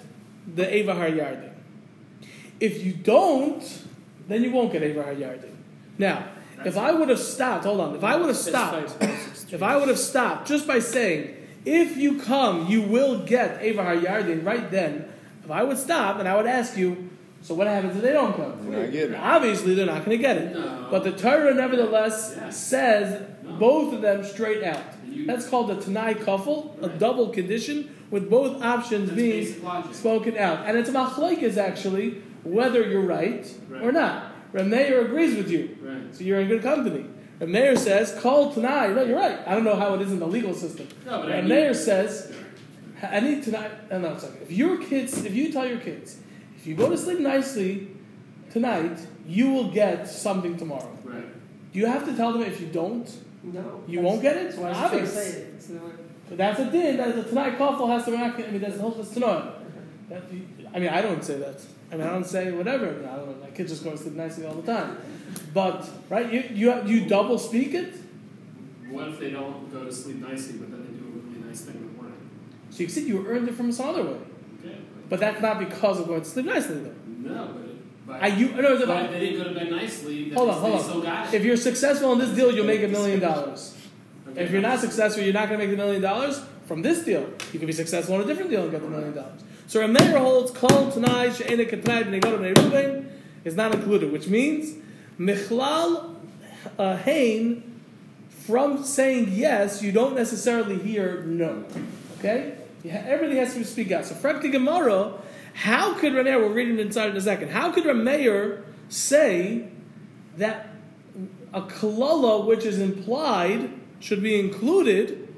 the 0.52 0.74
Eva 0.76 0.94
Har 0.94 1.08
Yardin. 1.08 1.52
If 2.60 2.84
you 2.84 2.92
don't, 2.92 3.62
then 4.28 4.42
you 4.42 4.50
won't 4.50 4.72
get 4.72 4.82
Eva 4.82 5.02
Har 5.02 5.14
Yardin. 5.14 5.54
Now, 5.98 6.26
if 6.64 6.76
I 6.76 6.92
would 6.92 7.08
have 7.08 7.18
stopped, 7.18 7.64
hold 7.64 7.80
on, 7.80 7.94
if 7.94 8.04
I 8.04 8.16
would 8.16 8.28
have 8.28 8.36
stopped, 8.36 8.96
if 9.52 9.62
I 9.62 9.76
would 9.76 9.88
have 9.88 9.98
stopped 9.98 10.48
just 10.48 10.66
by 10.66 10.78
saying, 10.78 11.36
if 11.64 11.96
you 11.96 12.20
come, 12.20 12.66
you 12.68 12.82
will 12.82 13.24
get 13.24 13.62
Eva 13.62 13.82
Har 13.82 13.96
Yardin 13.96 14.44
right 14.44 14.70
then, 14.70 15.08
if 15.44 15.50
I 15.50 15.62
would 15.62 15.78
stop 15.78 16.18
and 16.18 16.28
I 16.28 16.36
would 16.36 16.46
ask 16.46 16.76
you, 16.76 17.10
so 17.42 17.54
what 17.54 17.66
happens 17.66 17.96
if 17.96 18.02
they 18.02 18.12
don't 18.12 18.34
come? 18.34 18.72
You're 18.72 18.82
not 18.84 18.92
getting 18.92 19.14
it. 19.14 19.20
Obviously, 19.20 19.74
they're 19.74 19.84
not 19.84 20.06
going 20.06 20.16
to 20.16 20.22
get 20.22 20.38
it. 20.38 20.54
No. 20.54 20.88
But 20.90 21.04
the 21.04 21.12
Torah, 21.12 21.52
nevertheless, 21.52 22.56
says 22.56 23.28
both 23.58 23.92
of 23.94 24.02
them 24.02 24.24
straight 24.24 24.62
out. 24.64 24.82
That's 25.26 25.48
called 25.48 25.70
a 25.70 25.80
Tanai 25.80 26.14
Kafel, 26.14 26.82
a 26.82 26.88
double 26.88 27.28
condition, 27.28 27.94
with 28.10 28.28
both 28.28 28.62
options 28.62 29.10
That's 29.10 29.16
being 29.16 29.92
spoken 29.92 30.36
out. 30.38 30.66
And 30.66 30.76
it's 30.76 30.88
a 30.88 30.92
machlokes 30.92 31.56
actually, 31.56 32.22
whether 32.42 32.86
you're 32.88 33.02
right, 33.06 33.46
or 33.82 33.92
not. 33.92 34.32
Rameir 34.52 35.04
agrees 35.04 35.36
with 35.36 35.50
you, 35.50 35.76
Right. 35.82 36.14
so 36.14 36.22
you're 36.22 36.40
in 36.40 36.48
good 36.48 36.62
company. 36.62 37.06
Rameir 37.40 37.76
says, 37.76 38.16
call 38.20 38.52
Tanai. 38.52 38.94
No, 38.94 39.02
you're 39.02 39.18
right. 39.18 39.38
I 39.46 39.54
don't 39.54 39.64
know 39.64 39.74
how 39.74 39.94
it 39.94 40.02
is 40.02 40.12
in 40.12 40.20
the 40.20 40.26
legal 40.28 40.54
system. 40.54 40.86
No, 41.04 41.22
but 41.22 41.32
I 41.32 41.42
mean- 41.42 41.74
says, 41.74 42.32
any 43.02 43.40
tonight. 43.40 43.72
Uh, 43.90 43.98
no, 43.98 44.16
sorry. 44.16 44.34
If 44.42 44.52
your 44.52 44.78
kids, 44.78 45.24
if 45.24 45.34
you 45.34 45.52
tell 45.52 45.66
your 45.66 45.78
kids, 45.78 46.18
if 46.56 46.66
you 46.66 46.74
go 46.74 46.88
to 46.88 46.96
sleep 46.96 47.18
nicely 47.20 47.88
tonight, 48.52 48.98
you 49.26 49.50
will 49.50 49.70
get 49.70 50.08
something 50.08 50.56
tomorrow. 50.56 50.96
Right. 51.02 51.24
Do 51.72 51.78
you 51.78 51.86
have 51.86 52.04
to 52.06 52.14
tell 52.16 52.32
them 52.32 52.42
if 52.42 52.60
you 52.60 52.68
don't, 52.68 53.10
No. 53.52 53.82
you 53.86 54.00
won't 54.00 54.22
get 54.22 54.36
it? 54.36 54.44
That's 54.44 54.56
why 54.56 54.68
I 54.68 54.70
was 54.70 54.78
Obvious. 54.78 55.12
say 55.14 55.28
it. 55.40 55.54
It's 55.56 55.68
But 56.28 56.38
that's 56.38 56.60
a 56.60 56.70
din. 56.70 56.96
That 56.96 57.14
the 57.14 57.22
tanai 57.24 57.50
kafel 57.56 57.88
has 57.88 58.04
to 58.06 58.12
react. 58.12 58.40
I 58.40 58.50
mean, 58.50 58.60
that's 58.60 58.76
hilchas 58.76 59.06
tanoim. 59.14 59.52
That- 60.08 60.22
I 60.74 60.78
mean, 60.80 60.88
I 60.88 61.02
don't 61.02 61.22
say 61.22 61.38
that. 61.38 61.60
I 61.92 61.96
mean, 61.96 62.06
I 62.06 62.10
don't 62.10 62.26
say 62.26 62.50
whatever. 62.50 62.88
I, 62.88 62.92
mean, 62.92 63.04
I 63.04 63.16
don't 63.16 63.28
know. 63.28 63.44
My 63.46 63.50
kids 63.50 63.70
just 63.70 63.84
go 63.84 63.90
to 63.90 63.96
sleep 63.98 64.14
nicely 64.14 64.44
all 64.46 64.54
the 64.54 64.72
time. 64.72 64.98
But 65.52 65.88
right, 66.10 66.32
you 66.32 66.42
you 66.52 66.82
you 66.84 67.06
double 67.06 67.38
speak 67.38 67.74
it. 67.74 67.94
What 68.90 69.08
if 69.08 69.18
they 69.20 69.30
don't 69.30 69.72
go 69.72 69.84
to 69.84 69.92
sleep 69.92 70.16
nicely, 70.16 70.58
but 70.58 70.70
then 70.70 70.80
they 70.86 70.92
do 70.98 71.04
a 71.06 71.18
really 71.28 71.46
nice 71.48 71.60
thing 71.62 71.76
in 71.76 71.86
the 71.86 71.92
morning? 72.02 72.18
So 72.70 72.82
you 72.82 72.88
said 72.88 73.04
you 73.04 73.26
earned 73.26 73.48
it 73.48 73.54
from 73.54 73.70
some 73.70 73.88
other 73.90 74.04
way. 74.04 74.18
Okay. 74.64 74.76
But 75.08 75.20
that's 75.20 75.40
not 75.40 75.58
because 75.58 76.00
of 76.00 76.06
going 76.08 76.22
to 76.22 76.28
sleep 76.28 76.46
nicely, 76.46 76.76
though. 76.80 76.94
No, 77.06 77.48
but 78.06 78.22
I 78.22 78.26
you 78.28 78.50
no, 78.50 78.78
but 78.78 78.88
no, 78.88 79.04
if 79.04 79.10
they 79.10 79.20
didn't 79.20 79.38
go 79.38 79.48
to 79.48 79.54
bed 79.54 79.70
nicely, 79.70 80.24
then 80.28 80.36
Hold 80.36 80.50
on, 80.50 80.60
hold 80.60 81.04
it. 81.04 81.34
If 81.34 81.44
you're 81.44 81.56
successful 81.56 82.12
in 82.12 82.18
this 82.18 82.30
deal, 82.30 82.54
you'll 82.54 82.66
make 82.66 82.82
a 82.82 82.88
million 82.88 83.20
dollars. 83.20 83.74
If 84.36 84.50
you're 84.50 84.62
not 84.62 84.80
successful, 84.80 85.22
you're 85.22 85.32
not 85.32 85.48
going 85.48 85.60
to 85.60 85.66
make 85.66 85.76
the 85.76 85.82
million 85.82 86.02
dollars 86.02 86.40
from 86.66 86.82
this 86.82 87.04
deal. 87.04 87.28
You 87.52 87.58
can 87.58 87.66
be 87.66 87.72
successful 87.72 88.16
in 88.16 88.22
a 88.22 88.24
different 88.24 88.50
deal 88.50 88.62
and 88.62 88.70
get 88.70 88.82
the 88.82 88.88
million 88.88 89.14
dollars. 89.14 89.42
So 89.66 89.80
Rameir 89.80 90.18
holds 90.18 90.50
kol 90.50 90.90
tanai 90.90 91.32
she'ena 91.32 91.64
ketnai 91.64 92.04
b'nei 92.04 92.20
Gad 92.20 92.40
b'nei 92.40 93.06
is 93.44 93.54
not 93.56 93.74
included, 93.74 94.12
which 94.12 94.26
means 94.28 94.74
michlal 95.18 96.16
uh, 96.78 96.96
hain 96.96 97.80
from 98.46 98.84
saying 98.84 99.28
yes, 99.32 99.82
you 99.82 99.92
don't 99.92 100.14
necessarily 100.14 100.78
hear 100.78 101.22
no. 101.22 101.64
Okay, 102.18 102.54
Yeah, 102.82 103.02
everything 103.06 103.38
has 103.38 103.52
to 103.54 103.60
be 103.60 103.64
speak 103.64 103.92
out. 103.92 104.04
So 104.04 104.14
Frekti 104.14 104.52
Gemara, 104.52 105.14
how 105.54 105.94
could 105.94 106.12
Rameir? 106.12 106.38
We'll 106.38 106.50
read 106.50 106.68
it 106.68 106.80
inside 106.80 107.10
in 107.10 107.16
a 107.16 107.20
second. 107.20 107.50
How 107.50 107.70
could 107.70 107.84
Rameir 107.84 108.62
say 108.88 109.68
that 110.36 110.68
a 111.52 111.62
kalala 111.62 112.44
which 112.44 112.64
is 112.64 112.80
implied 112.80 113.70
should 114.00 114.22
be 114.22 114.38
included, 114.38 115.28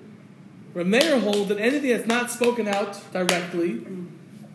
Rameir 0.74 1.20
holds 1.20 1.48
that 1.48 1.58
anything 1.58 1.90
that's 1.90 2.08
not 2.08 2.30
spoken 2.30 2.66
out 2.66 3.00
directly 3.12 3.86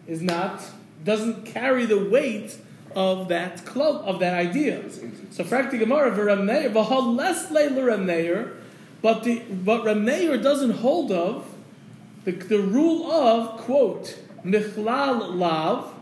is 0.08 0.22
not 0.22 0.64
doesn't 1.04 1.46
carry 1.46 1.86
the 1.86 1.98
weight 1.98 2.58
of 2.96 3.28
that 3.30 3.58
klal, 3.58 4.04
of 4.04 4.20
that 4.20 4.34
idea. 4.34 4.84
So 5.32 5.44
frakti 5.44 5.80
gemara 5.80 6.12
but 9.02 9.24
the 9.24 9.40
but 9.40 9.84
Rameir 9.84 10.42
doesn't 10.42 10.72
hold 10.72 11.12
of 11.12 11.46
the, 12.26 12.32
the 12.32 12.60
rule 12.60 13.12
of 13.12 13.60
quote 13.62 14.18
michlal 14.46 15.36
lav, 15.36 15.94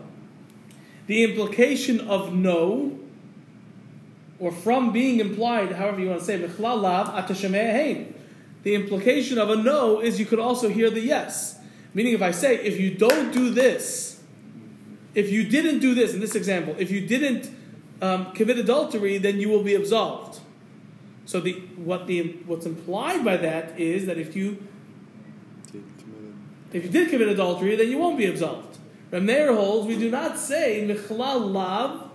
the 1.06 1.24
implication 1.24 2.00
of 2.00 2.34
no 2.34 2.98
or 4.38 4.50
from 4.50 4.90
being 4.90 5.20
implied, 5.20 5.72
however 5.72 6.00
you 6.00 6.08
want 6.08 6.20
to 6.20 6.24
say, 6.24 6.38
michlal 6.38 6.80
lav 6.80 7.08
atashemeh 7.08 7.72
hein. 7.72 8.14
The 8.62 8.74
implication 8.74 9.38
of 9.38 9.50
a 9.50 9.56
no 9.56 10.00
is 10.00 10.18
you 10.18 10.26
could 10.26 10.38
also 10.38 10.68
hear 10.68 10.90
the 10.90 11.00
yes. 11.00 11.58
Meaning, 11.94 12.14
if 12.14 12.22
I 12.22 12.30
say, 12.30 12.56
if 12.56 12.78
you 12.78 12.94
don't 12.94 13.32
do 13.32 13.50
this, 13.50 14.20
if 15.14 15.30
you 15.30 15.44
didn't 15.44 15.80
do 15.80 15.94
this, 15.94 16.14
in 16.14 16.20
this 16.20 16.34
example, 16.34 16.74
if 16.78 16.90
you 16.90 17.06
didn't 17.06 17.50
um, 18.00 18.32
commit 18.32 18.58
adultery, 18.58 19.18
then 19.18 19.40
you 19.40 19.48
will 19.48 19.62
be 19.62 19.74
absolved. 19.74 20.40
So 21.26 21.40
the 21.40 21.52
what 21.76 22.06
the 22.06 22.32
what's 22.46 22.66
implied 22.66 23.24
by 23.24 23.36
that 23.36 23.78
is 23.78 24.06
that 24.06 24.18
if 24.18 24.34
you 24.34 24.66
if 26.72 26.84
you 26.84 26.90
did 26.90 27.10
commit 27.10 27.28
adultery, 27.28 27.76
then 27.76 27.90
you 27.90 27.98
won't 27.98 28.18
be 28.18 28.26
absolved. 28.26 28.78
Rameir 29.10 29.54
holds 29.54 29.88
we 29.88 29.98
do 29.98 30.10
not 30.10 30.38
say 30.38 30.86
michlal 30.88 31.50
lav 31.50 32.10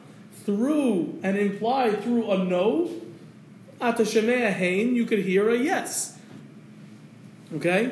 through 0.45 1.19
and 1.23 1.37
imply 1.37 1.91
through 1.91 2.31
a 2.31 2.37
no. 2.37 2.89
Atashemea 3.81 4.53
hein, 4.53 4.95
you 4.95 5.05
could 5.05 5.19
hear 5.19 5.49
a 5.49 5.57
yes. 5.57 6.17
Okay. 7.53 7.91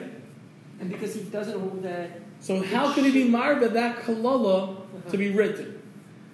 And 0.79 0.89
because 0.89 1.15
he 1.15 1.21
doesn't 1.23 1.59
hold 1.59 1.83
that, 1.83 2.21
So 2.39 2.61
how 2.63 2.93
could 2.93 3.05
he 3.05 3.11
be 3.11 3.29
marba 3.29 3.71
that 3.73 3.97
kalala 3.97 4.71
uh-huh. 4.71 5.11
to 5.11 5.17
be 5.17 5.29
written? 5.29 5.81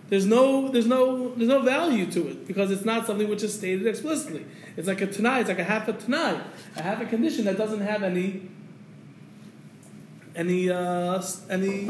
There's 0.09 0.25
no, 0.25 0.69
there's 0.69 0.87
no, 0.87 1.35
there's 1.35 1.49
no 1.49 1.61
value 1.61 2.09
to 2.11 2.29
it 2.29 2.47
because 2.47 2.71
it's 2.71 2.83
not 2.83 3.05
something 3.05 3.29
which 3.29 3.43
is 3.43 3.53
stated 3.53 3.85
explicitly. 3.85 4.43
It's 4.75 4.87
like 4.87 5.01
a 5.01 5.07
tanai. 5.07 5.41
It's 5.41 5.49
like 5.49 5.59
a 5.59 5.63
half 5.63 5.87
a 5.87 5.93
tanai, 5.93 6.41
a 6.75 6.81
half 6.81 6.99
a 6.99 7.05
condition 7.05 7.45
that 7.45 7.57
doesn't 7.57 7.81
have 7.81 8.01
any, 8.01 8.49
any, 10.39 10.69
uh, 10.69 11.21
any 11.49 11.87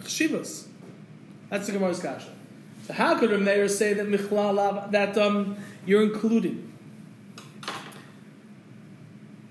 chshivas. 0.00 0.66
That's 1.50 1.66
the 1.66 1.74
Gemara's 1.74 2.00
kasha. 2.00 2.30
So 2.86 2.94
how 2.94 3.18
could 3.18 3.30
Rameir 3.30 3.68
say 3.68 3.92
that 3.92 4.08
michlal 4.08 4.90
that 4.90 5.18
um, 5.18 5.56
you're 5.84 6.02
including? 6.02 6.72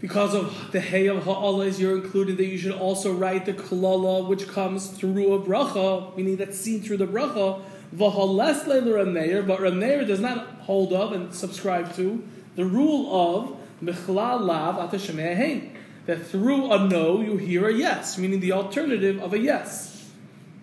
Because 0.01 0.33
of 0.33 0.71
the 0.71 0.81
hay 0.81 1.05
of 1.05 1.23
ha'alas, 1.25 1.79
you're 1.79 1.95
included 1.95 2.37
that 2.37 2.47
you 2.47 2.57
should 2.57 2.71
also 2.71 3.13
write 3.13 3.45
the 3.45 3.53
kalala 3.53 4.27
which 4.27 4.47
comes 4.47 4.87
through 4.87 5.33
a 5.33 5.39
bracha, 5.39 6.17
meaning 6.17 6.37
that's 6.37 6.59
seen 6.59 6.81
through 6.81 6.97
the 6.97 7.05
bracha. 7.05 7.61
V'hales 7.95 8.65
Rameir, 8.65 9.45
but 9.45 9.59
Rameir 9.59 10.07
does 10.07 10.19
not 10.19 10.47
hold 10.61 10.91
of 10.91 11.11
and 11.11 11.31
subscribe 11.31 11.93
to 11.95 12.27
the 12.55 12.65
rule 12.65 13.13
of 13.13 13.57
michlal 13.83 14.41
lav 14.41 14.89
atashemeh 14.89 15.35
hein. 15.35 15.70
That 16.05 16.25
through 16.25 16.71
a 16.71 16.87
no 16.87 17.21
you 17.21 17.37
hear 17.37 17.67
a 17.67 17.73
yes, 17.73 18.17
meaning 18.17 18.39
the 18.39 18.51
alternative 18.53 19.21
of 19.21 19.33
a 19.33 19.39
yes. 19.39 20.09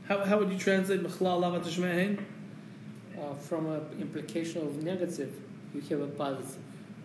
How, 0.08 0.24
how 0.24 0.38
would 0.38 0.50
you 0.50 0.58
translate 0.58 1.02
michlal 1.02 1.40
lav? 1.40 1.54
Uh, 1.54 3.34
from 3.34 3.66
an 3.66 3.82
implication 4.00 4.62
of 4.62 4.82
negative, 4.82 5.32
you 5.74 5.80
have 5.82 6.00
a 6.00 6.06
positive. 6.06 6.56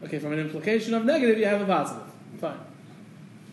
Okay, 0.03 0.19
from 0.19 0.33
an 0.33 0.39
implication 0.39 0.93
of 0.93 1.05
negative, 1.05 1.37
you 1.37 1.45
have 1.45 1.61
a 1.61 1.65
positive. 1.65 2.07
Fine. 2.39 2.59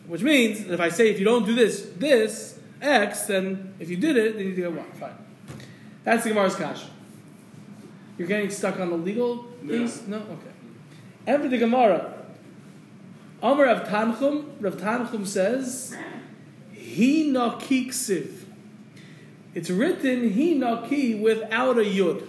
Which 0.06 0.22
means 0.22 0.64
that 0.64 0.74
if 0.74 0.80
I 0.80 0.88
say 0.88 1.10
if 1.10 1.18
you 1.18 1.24
don't 1.24 1.46
do 1.46 1.54
this, 1.54 1.90
this, 1.96 2.58
X, 2.80 3.26
then 3.26 3.74
if 3.78 3.90
you 3.90 3.96
did 3.96 4.16
it, 4.16 4.36
then 4.36 4.46
you 4.46 4.54
get 4.54 4.72
Y. 4.72 4.82
Fine. 4.98 5.14
That's 6.04 6.24
the 6.24 6.30
Gemara's 6.30 6.56
kasha. 6.56 6.86
You're 8.18 8.28
getting 8.28 8.50
stuck 8.50 8.80
on 8.80 8.90
the 8.90 8.96
legal 8.96 9.46
No. 9.62 9.72
things? 9.72 10.06
No? 10.06 10.16
Okay. 10.18 10.50
And 11.26 11.42
for 11.42 11.48
the 11.48 11.58
Gemara, 11.58 12.19
Amar 13.42 13.66
Rav 13.66 13.88
Tanchum, 13.88 14.44
Rav 14.60 14.76
Tanchum 14.76 15.26
says, 15.26 15.96
He 16.72 17.30
naki 17.30 17.88
ksiv. 17.88 18.44
It's 19.54 19.70
written 19.70 20.30
he 20.30 20.54
naki 20.54 21.14
without 21.14 21.78
a 21.78 21.82
yud. 21.82 22.26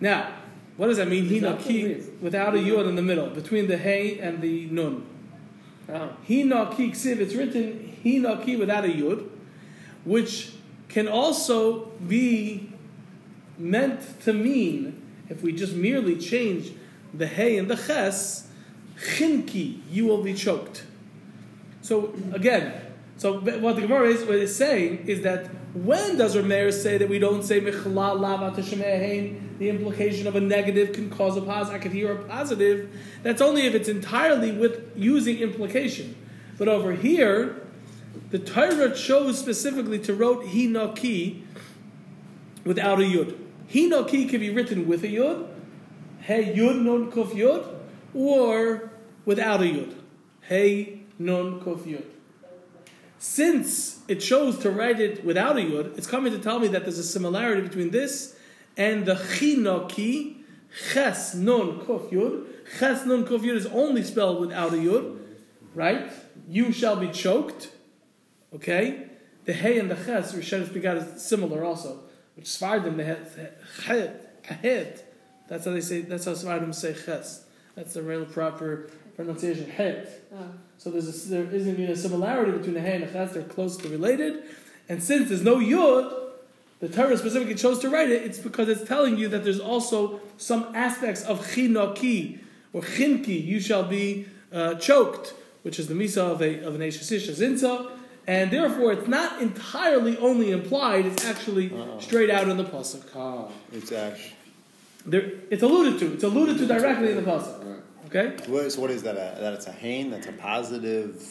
Now, 0.00 0.32
what 0.76 0.86
does 0.86 0.96
that 0.98 1.08
mean? 1.08 1.24
He 1.24 1.40
Without 1.40 1.58
naki 1.58 1.92
a 1.92 1.96
yud. 1.96 2.20
without 2.20 2.54
a 2.54 2.58
yud 2.58 2.88
in 2.88 2.94
the 2.96 3.02
middle, 3.02 3.28
between 3.30 3.66
the 3.66 3.76
hey 3.76 4.18
and 4.20 4.40
the 4.40 4.66
nun. 4.66 5.04
Oh. 5.88 6.10
He 6.22 6.44
naki 6.44 6.90
ksiv. 6.92 7.18
It's 7.18 7.34
written 7.34 7.96
he 8.02 8.18
naki 8.18 8.56
without 8.56 8.84
a 8.84 8.88
yud, 8.88 9.28
which 10.04 10.52
can 10.88 11.08
also 11.08 11.86
be 12.06 12.72
meant 13.58 14.20
to 14.22 14.32
mean 14.32 15.02
if 15.28 15.42
we 15.42 15.52
just 15.52 15.74
merely 15.74 16.16
change 16.16 16.72
the 17.12 17.26
hey 17.26 17.58
and 17.58 17.68
the 17.68 17.76
ches, 17.76 18.47
chinki, 19.00 19.80
you 19.90 20.06
will 20.06 20.22
be 20.22 20.34
choked. 20.34 20.84
So 21.82 22.14
again, 22.32 22.72
so 23.16 23.40
what 23.40 23.76
the 23.76 23.82
Gemara 23.82 24.08
is, 24.08 24.24
what 24.24 24.36
it's 24.36 24.54
saying 24.54 25.06
is 25.06 25.22
that 25.22 25.48
when 25.74 26.16
does 26.16 26.36
Rameir 26.36 26.72
say 26.72 26.98
that 26.98 27.08
we 27.08 27.18
don't 27.18 27.42
say 27.42 27.60
michlal 27.60 28.18
lava 28.18 28.50
hein? 28.50 29.56
The 29.58 29.68
implication 29.68 30.26
of 30.26 30.36
a 30.36 30.40
negative 30.40 30.92
can 30.92 31.10
cause 31.10 31.36
a 31.36 31.42
positive. 31.42 31.80
I 31.80 31.82
could 31.82 31.92
hear 31.92 32.12
a 32.12 32.24
positive. 32.24 32.96
That's 33.22 33.42
only 33.42 33.66
if 33.66 33.74
it's 33.74 33.88
entirely 33.88 34.52
with 34.52 34.92
using 34.96 35.38
implication. 35.38 36.14
But 36.58 36.68
over 36.68 36.92
here, 36.92 37.62
the 38.30 38.38
Torah 38.38 38.94
chose 38.94 39.38
specifically 39.38 39.98
to 40.00 40.14
wrote 40.14 40.46
hinaki 40.46 41.42
without 42.64 43.00
a 43.00 43.04
yud. 43.04 43.36
Hinaki 43.68 44.28
can 44.28 44.40
be 44.40 44.50
written 44.50 44.86
with 44.86 45.02
a 45.04 45.08
yud, 45.08 45.48
hey 46.20 46.54
yud 46.54 46.82
nun 46.82 47.10
kuf 47.10 47.32
yud, 47.32 47.66
or 48.14 48.87
without 49.28 49.60
a 49.60 49.64
yud, 49.64 49.94
hey 50.40 51.00
nun 51.18 51.60
kuf 51.60 51.82
yud. 51.84 52.04
Since 53.18 54.00
it 54.08 54.20
chose 54.20 54.58
to 54.60 54.70
write 54.70 55.00
it 55.00 55.22
without 55.22 55.58
a 55.58 55.60
yud, 55.60 55.98
it's 55.98 56.06
coming 56.06 56.32
to 56.32 56.38
tell 56.38 56.58
me 56.58 56.68
that 56.68 56.84
there's 56.84 56.98
a 56.98 57.04
similarity 57.04 57.60
between 57.60 57.90
this 57.90 58.36
and 58.78 59.04
the 59.04 59.16
chinaki, 59.16 60.36
ches 60.92 61.34
nun 61.34 61.78
kuf 61.80 62.10
yud. 62.10 62.46
Ches 62.78 63.04
nun 63.04 63.26
kuf 63.26 63.40
yud 63.40 63.54
is 63.54 63.66
only 63.66 64.02
spelled 64.02 64.40
without 64.40 64.72
a 64.72 64.76
yud, 64.76 65.18
right? 65.74 66.10
You 66.48 66.72
shall 66.72 66.96
be 66.96 67.08
choked. 67.08 67.70
Okay? 68.54 69.08
The 69.44 69.52
hey 69.52 69.78
and 69.78 69.90
the 69.90 69.94
ches, 69.94 70.32
Rishonim 70.32 70.70
speak 70.70 70.86
out 70.86 70.96
is 70.96 71.22
similar 71.22 71.64
also. 71.64 72.00
Which 72.34 72.46
Svardim, 72.46 72.96
the 72.96 73.04
het, 73.04 73.62
het, 74.62 75.14
That's 75.48 75.66
how 75.66 75.72
they 75.72 75.82
say, 75.82 76.00
that's 76.00 76.24
how 76.24 76.32
Svardim 76.32 76.74
say 76.74 76.94
ches. 76.94 77.44
That's 77.74 77.94
the 77.94 78.02
real 78.02 78.24
proper 78.24 78.88
pronunciation 79.18 79.68
het. 79.68 80.20
Ah. 80.32 80.36
So 80.78 80.90
there's 80.92 81.08
a, 81.26 81.28
there 81.28 81.42
isn't 81.52 81.72
even 81.72 81.90
a 81.90 81.96
similarity 81.96 82.52
between 82.52 82.74
the 82.74 82.80
hey 82.80 82.94
and 82.94 83.04
the 83.04 83.12
chet. 83.12 83.34
They're 83.34 83.42
closely 83.42 83.90
related. 83.90 84.44
And 84.88 85.02
since 85.02 85.28
there's 85.28 85.42
no 85.42 85.56
yud, 85.58 86.04
the 86.78 86.88
Torah 86.88 87.18
specifically 87.18 87.56
chose 87.56 87.80
to 87.80 87.90
write 87.90 88.10
it. 88.10 88.22
It's 88.22 88.38
because 88.38 88.68
it's 88.68 88.84
telling 88.88 89.18
you 89.18 89.26
that 89.28 89.42
there's 89.42 89.58
also 89.58 90.20
some 90.36 90.62
aspects 90.74 91.22
of 91.24 91.44
chinoki 91.52 92.38
or 92.72 92.82
chinki. 92.82 93.44
You 93.44 93.58
shall 93.58 93.82
be 93.82 94.26
uh, 94.52 94.74
choked, 94.76 95.34
which 95.64 95.80
is 95.80 95.88
the 95.88 95.94
misa 95.94 96.18
of 96.34 96.40
a 96.40 96.60
of 96.62 96.76
an 96.76 96.80
eshesish 96.80 97.28
zinza. 97.40 97.90
And 98.28 98.50
therefore, 98.52 98.92
it's 98.92 99.08
not 99.08 99.40
entirely 99.42 100.16
only 100.18 100.52
implied; 100.52 101.06
it's 101.06 101.24
actually 101.26 101.72
Uh-uh. 101.72 101.98
straight 101.98 102.30
out 102.30 102.46
in 102.48 102.56
the 102.56 102.64
pasuk. 102.64 103.02
Ah, 103.16 103.48
It's 103.72 103.90
actually. 103.90 104.34
There, 105.06 105.24
it's 105.50 105.62
alluded 105.62 105.98
to. 106.00 106.12
It's 106.14 106.24
alluded 106.24 106.58
to 106.58 106.66
directly 106.66 107.10
in 107.10 107.16
the 107.16 107.22
pasuk. 107.32 107.56
Right. 108.14 108.26
Okay, 108.40 108.50
What, 108.52 108.72
so 108.72 108.80
what 108.80 108.90
is 108.90 109.02
that? 109.02 109.16
A, 109.16 109.40
that 109.40 109.52
it's 109.54 109.66
a 109.66 109.72
hain? 109.72 110.10
That's 110.10 110.26
a 110.26 110.32
positive. 110.32 111.26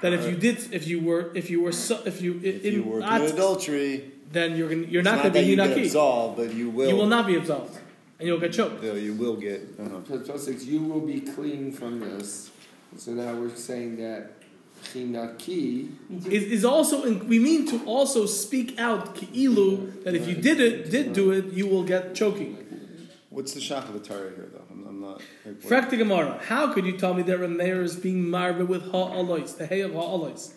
that 0.00 0.12
if 0.12 0.26
you 0.26 0.36
did, 0.36 0.72
if 0.72 0.86
you 0.86 1.00
were, 1.00 1.30
if 1.34 1.50
you 1.50 1.62
were, 1.62 1.72
so, 1.72 2.00
if 2.04 2.20
you 2.22 2.40
If 2.42 2.64
in, 2.64 2.72
you 2.74 2.82
were 2.84 3.02
at- 3.02 3.18
doing 3.18 3.32
adultery, 3.32 4.10
then 4.30 4.56
you're 4.56 4.68
gonna, 4.68 4.82
you're 4.82 5.02
not 5.02 5.16
not 5.16 5.22
going 5.24 5.32
to 5.34 5.38
that 5.40 5.44
be 5.44 5.50
you 5.50 5.56
get 5.56 5.76
hinaki. 5.76 5.84
absolved, 5.86 6.36
but 6.38 6.54
you 6.54 6.70
will. 6.70 6.88
You 6.88 6.96
will 6.96 7.06
not 7.06 7.26
be 7.26 7.36
absolved, 7.36 7.78
and 8.18 8.26
you'll 8.28 8.40
get 8.40 8.52
choked. 8.52 8.82
You, 8.82 8.94
you 8.94 9.14
will 9.14 9.36
get. 9.36 9.60
Uh-huh. 9.78 9.98
Plus, 10.06 10.26
plus 10.26 10.44
six, 10.44 10.64
you 10.64 10.80
will 10.82 11.00
be 11.00 11.20
clean 11.20 11.70
from 11.72 12.00
this. 12.00 12.50
So 12.96 13.12
now 13.12 13.34
we're 13.34 13.54
saying 13.54 13.96
that 13.98 14.30
chinaki. 14.84 15.90
Means 16.08 16.26
you- 16.26 16.30
Is, 16.32 16.44
is 16.44 16.64
also 16.64 17.02
in, 17.04 17.28
we 17.28 17.38
mean 17.38 17.66
to 17.68 17.84
also 17.84 18.26
speak 18.26 18.78
out 18.78 19.14
ki'ilu 19.16 20.02
that 20.04 20.14
if 20.14 20.26
you 20.28 20.34
did 20.34 20.60
it, 20.60 20.90
did 20.90 21.12
do 21.12 21.30
it, 21.32 21.46
you 21.52 21.66
will 21.66 21.84
get 21.84 22.14
choking. 22.14 22.56
What's 23.30 23.54
the 23.54 23.60
shach 23.60 23.88
of 23.88 23.94
the 23.94 24.00
Torah 24.00 24.30
here, 24.36 24.48
though? 24.52 24.61
Not. 25.02 25.20
Like, 25.44 25.60
Frak 25.60 25.90
the 25.90 25.96
Gemara. 25.96 26.40
How 26.46 26.72
could 26.72 26.86
you 26.86 26.96
tell 26.96 27.12
me 27.12 27.22
that 27.24 27.40
Rameir 27.40 27.82
is 27.82 27.96
being 27.96 28.30
marved 28.30 28.60
with 28.68 28.92
ha'alois, 28.92 29.52
the 29.58 29.66
hay 29.66 29.80
of 29.80 29.94
ha'alois, 29.94 30.52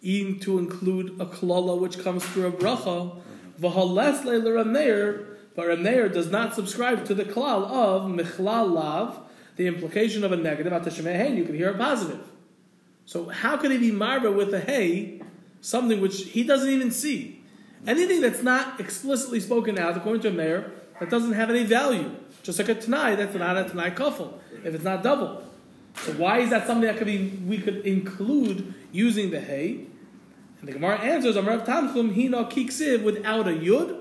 even 0.00 0.38
to 0.40 0.58
include 0.58 1.20
a 1.20 1.26
klala 1.26 1.76
which 1.76 1.98
comes 1.98 2.24
through 2.24 2.46
a 2.46 2.52
bracha, 2.52 3.20
v'hales 3.60 4.24
leila 4.24 4.64
Rameir, 4.64 5.26
but 5.56 5.66
Rameir 5.66 6.12
does 6.12 6.30
not 6.30 6.54
subscribe 6.54 7.06
to 7.06 7.14
the 7.14 7.24
klal 7.24 7.68
of 7.68 8.02
michlal 8.02 8.70
lav, 8.72 9.18
the 9.56 9.66
implication 9.66 10.22
of 10.22 10.30
a 10.30 10.36
negative. 10.36 10.72
Atashemei 10.72 11.16
hey, 11.16 11.36
you 11.36 11.44
can 11.44 11.56
hear 11.56 11.70
a 11.70 11.76
positive. 11.76 12.20
So 13.04 13.28
how 13.28 13.56
could 13.56 13.72
he 13.72 13.78
be 13.78 13.90
marved 13.90 14.26
with 14.26 14.54
a 14.54 14.60
hay, 14.60 15.20
something 15.60 16.00
which 16.00 16.26
he 16.26 16.44
doesn't 16.44 16.70
even 16.70 16.92
see? 16.92 17.42
Anything 17.84 18.20
that's 18.20 18.44
not 18.44 18.78
explicitly 18.78 19.40
spoken 19.40 19.76
out, 19.76 19.96
according 19.96 20.22
to 20.22 20.28
a 20.28 20.32
mayor, 20.32 20.70
that 21.00 21.10
doesn't 21.10 21.32
have 21.32 21.50
any 21.50 21.64
value. 21.64 22.14
Just 22.42 22.58
like 22.58 22.68
a 22.68 22.74
Tanai, 22.74 23.16
that's 23.16 23.34
not 23.34 23.56
a 23.56 23.64
Tanai 23.64 23.90
kafel, 23.90 24.34
if 24.64 24.74
it's 24.74 24.84
not 24.84 25.02
double. 25.02 25.42
So 25.96 26.12
why 26.12 26.38
is 26.38 26.50
that 26.50 26.66
something 26.66 26.86
that 26.86 26.96
could 26.96 27.06
be 27.06 27.28
we 27.46 27.58
could 27.58 27.84
include 27.84 28.74
using 28.92 29.30
the 29.30 29.40
hay? 29.40 29.86
And 30.60 30.68
the 30.68 30.72
Gemara 30.72 30.98
answers, 30.98 31.36
Amrav 31.36 31.66
Tanchum, 31.66 32.14
Hino 32.14 32.50
Kiksiv 32.50 33.02
without 33.02 33.46
a 33.46 33.52
yud, 33.52 34.00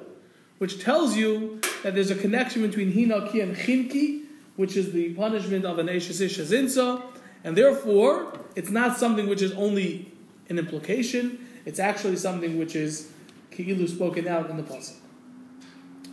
which 0.57 0.81
tells 0.81 1.15
you 1.15 1.59
that 1.83 1.93
there's 1.93 2.11
a 2.11 2.15
connection 2.15 2.61
between 2.61 2.93
Hino 2.93 3.31
Ki 3.31 3.41
and 3.41 3.55
Chinki, 3.55 4.23
which 4.55 4.75
is 4.75 4.91
the 4.91 5.13
punishment 5.13 5.65
of 5.65 5.79
an 5.79 5.87
Eshes 5.87 6.21
Zinsa, 6.21 7.01
and 7.43 7.55
therefore 7.55 8.39
it's 8.55 8.69
not 8.69 8.97
something 8.97 9.27
which 9.27 9.41
is 9.41 9.51
only 9.53 10.11
an 10.49 10.57
implication, 10.57 11.47
it's 11.65 11.79
actually 11.79 12.15
something 12.15 12.57
which 12.57 12.75
is 12.75 13.11
Ki'ilu 13.51 13.87
spoken 13.87 14.27
out 14.27 14.49
in 14.49 14.57
the 14.57 14.63
pasuk. 14.63 14.95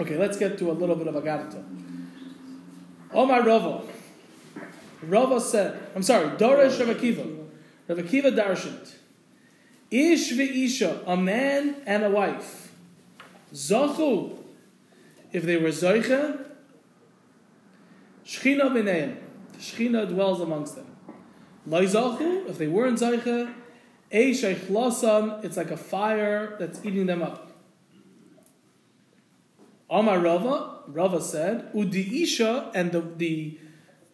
Okay, 0.01 0.19
let's 0.19 0.37
get 0.37 0.59
to 0.59 0.71
a 0.71 0.73
little 0.73 0.97
bit 0.97 1.07
of 1.07 1.15
Agarta. 1.15 1.63
Omar 3.15 3.43
Rava. 3.43 3.83
Rava 5.03 5.41
said, 5.41 5.81
I'm 5.95 6.03
sorry, 6.03 6.29
Doresh 6.37 6.79
Rav 6.81 6.97
Akiva. 6.97 7.47
Rav 7.89 7.99
Akiva 7.99 8.35
darshaned. 8.35 8.93
Ish 9.91 10.33
ve'isha, 10.33 11.03
a 11.07 11.17
man 11.17 11.77
and 11.87 12.05
a 12.05 12.11
wife. 12.11 12.73
Zachu, 13.53 14.37
if 15.33 15.45
they 15.45 15.57
were 15.57 15.69
Zoicha, 15.69 16.45
Shechina 18.25 18.71
b'neim. 18.71 19.17
Shechina 19.59 20.09
dwells 20.09 20.41
amongst 20.41 20.77
them. 20.77 20.87
Loi 21.67 21.85
Zachu, 21.87 22.49
if 22.49 22.59
they 22.59 22.67
weren't 22.67 22.99
Zoicha, 22.99 23.53
Eish 24.11 24.55
Eichlasam, 24.55 25.45
it's 25.45 25.57
like 25.57 25.71
a 25.71 25.77
fire 25.77 26.57
that's 26.59 26.85
eating 26.85 27.07
them 27.07 27.23
up. 27.23 27.54
Amar 29.91 30.19
Rava, 30.19 30.81
Rava 30.89 31.21
said, 31.21 31.73
Udi 31.73 32.23
Isha, 32.23 32.71
and 32.75 32.93
the, 32.93 33.01
the, 33.01 33.59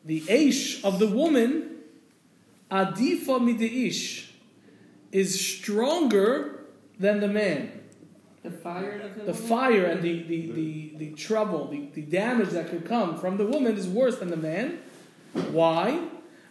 the 0.04 0.20
Aish 0.22 0.84
of 0.84 0.98
the 0.98 1.06
woman, 1.06 1.76
Adifa 2.70 3.38
Midish, 3.40 4.30
is 5.12 5.40
stronger 5.40 6.64
than 6.98 7.20
the 7.20 7.28
man. 7.28 7.72
the 8.42 8.50
fire 8.50 9.00
of 9.00 9.14
the, 9.16 9.24
The 9.24 9.34
fire 9.34 9.84
and 9.86 10.02
the, 10.02 10.22
the, 10.22 10.52
the, 10.52 10.92
the 10.96 11.10
trouble, 11.12 11.68
the, 11.68 11.88
the 11.94 12.02
damage 12.02 12.50
that 12.50 12.68
could 12.70 12.84
come 12.84 13.18
from 13.18 13.36
the 13.36 13.46
woman 13.46 13.76
is 13.76 13.88
worse 13.88 14.18
than 14.18 14.30
the 14.30 14.36
man. 14.36 14.78
Why? 15.50 16.08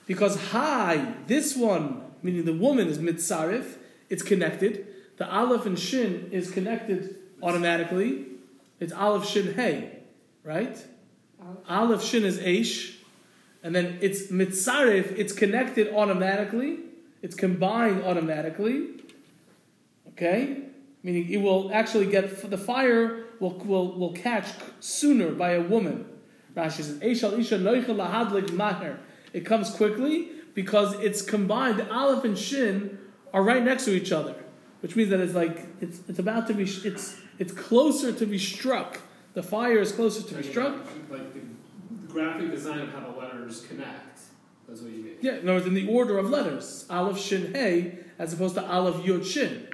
Because 0.08 0.50
Hai, 0.52 1.14
this 1.28 1.56
one, 1.56 2.02
meaning 2.24 2.46
the 2.46 2.54
woman, 2.54 2.88
is 2.88 2.98
mitzarif, 2.98 3.76
it's 4.10 4.24
connected. 4.24 4.88
The 5.18 5.30
Aleph 5.30 5.66
and 5.66 5.78
Shin 5.78 6.30
is 6.32 6.50
connected 6.50 7.16
automatically. 7.44 8.26
It's 8.80 8.94
Aleph 8.94 9.28
Shin 9.28 9.54
Hey, 9.54 10.00
right? 10.44 10.78
Aleph 11.68 12.04
Shin 12.04 12.24
is 12.24 12.40
Aish, 12.40 12.96
and 13.64 13.76
then 13.76 13.98
it's 14.02 14.28
Mitzarif, 14.28 15.18
it's 15.18 15.34
connected 15.34 15.94
automatically, 15.94 16.80
it's 17.22 17.36
combined 17.36 18.04
automatically. 18.04 18.88
Okay? 20.10 20.64
Meaning 21.04 21.30
it 21.30 21.38
will 21.38 21.72
actually 21.74 22.06
get, 22.08 22.50
the 22.50 22.58
fire 22.58 23.26
will, 23.40 23.52
will, 23.52 23.98
will 23.98 24.14
catch 24.14 24.48
sooner 24.80 25.32
by 25.32 25.52
a 25.52 25.62
woman. 25.62 26.06
Rashi 26.56 26.84
says, 26.84 27.00
Eishal 27.00 27.38
Isha 27.38 27.58
Noicha 27.60 27.88
Lahadlik 27.88 28.52
Maher. 28.54 29.00
It 29.32 29.46
comes 29.46 29.70
quickly 29.70 30.30
because 30.54 30.94
it's 31.00 31.22
combined. 31.22 31.82
Aleph 31.90 32.26
and 32.26 32.38
Shin 32.38 32.98
are 33.34 33.44
right 33.44 33.64
next 33.64 33.86
to 33.86 33.92
each 33.92 34.12
other, 34.12 34.36
which 34.82 34.96
means 34.96 35.10
that 35.10 35.20
it's 35.20 35.36
like, 35.36 35.68
it's, 35.80 36.02
it's 36.08 36.20
about 36.20 36.48
to 36.48 36.54
be, 36.54 36.64
it's, 36.64 37.19
it's 37.40 37.54
closer 37.54 38.12
to 38.12 38.26
be 38.26 38.38
struck. 38.38 39.00
The 39.34 39.42
fire 39.44 39.80
is 39.80 39.92
closer 39.92 40.22
to 40.28 40.36
be 40.36 40.44
struck. 40.44 40.76
Like 41.10 41.34
the 41.34 41.42
graphic 42.08 42.52
design 42.52 42.80
of 42.82 42.90
how 42.90 43.12
the 43.12 43.18
letters 43.18 43.66
connect. 43.68 44.20
That's 44.68 44.82
what 44.82 44.92
you 44.92 45.04
mean. 45.04 45.16
Yeah, 45.22 45.34
in 45.38 45.50
other 45.50 45.54
words, 45.54 45.66
in 45.66 45.74
the 45.74 45.88
order 45.88 46.18
of 46.20 46.30
letters, 46.30 46.86
Aleph 46.90 47.18
Shin 47.20 47.54
Hey, 47.54 48.00
as 48.20 48.34
opposed 48.34 48.56
to 48.56 48.64
Aleph 48.66 49.04
Yod 49.06 49.26
Shin. 49.26 49.68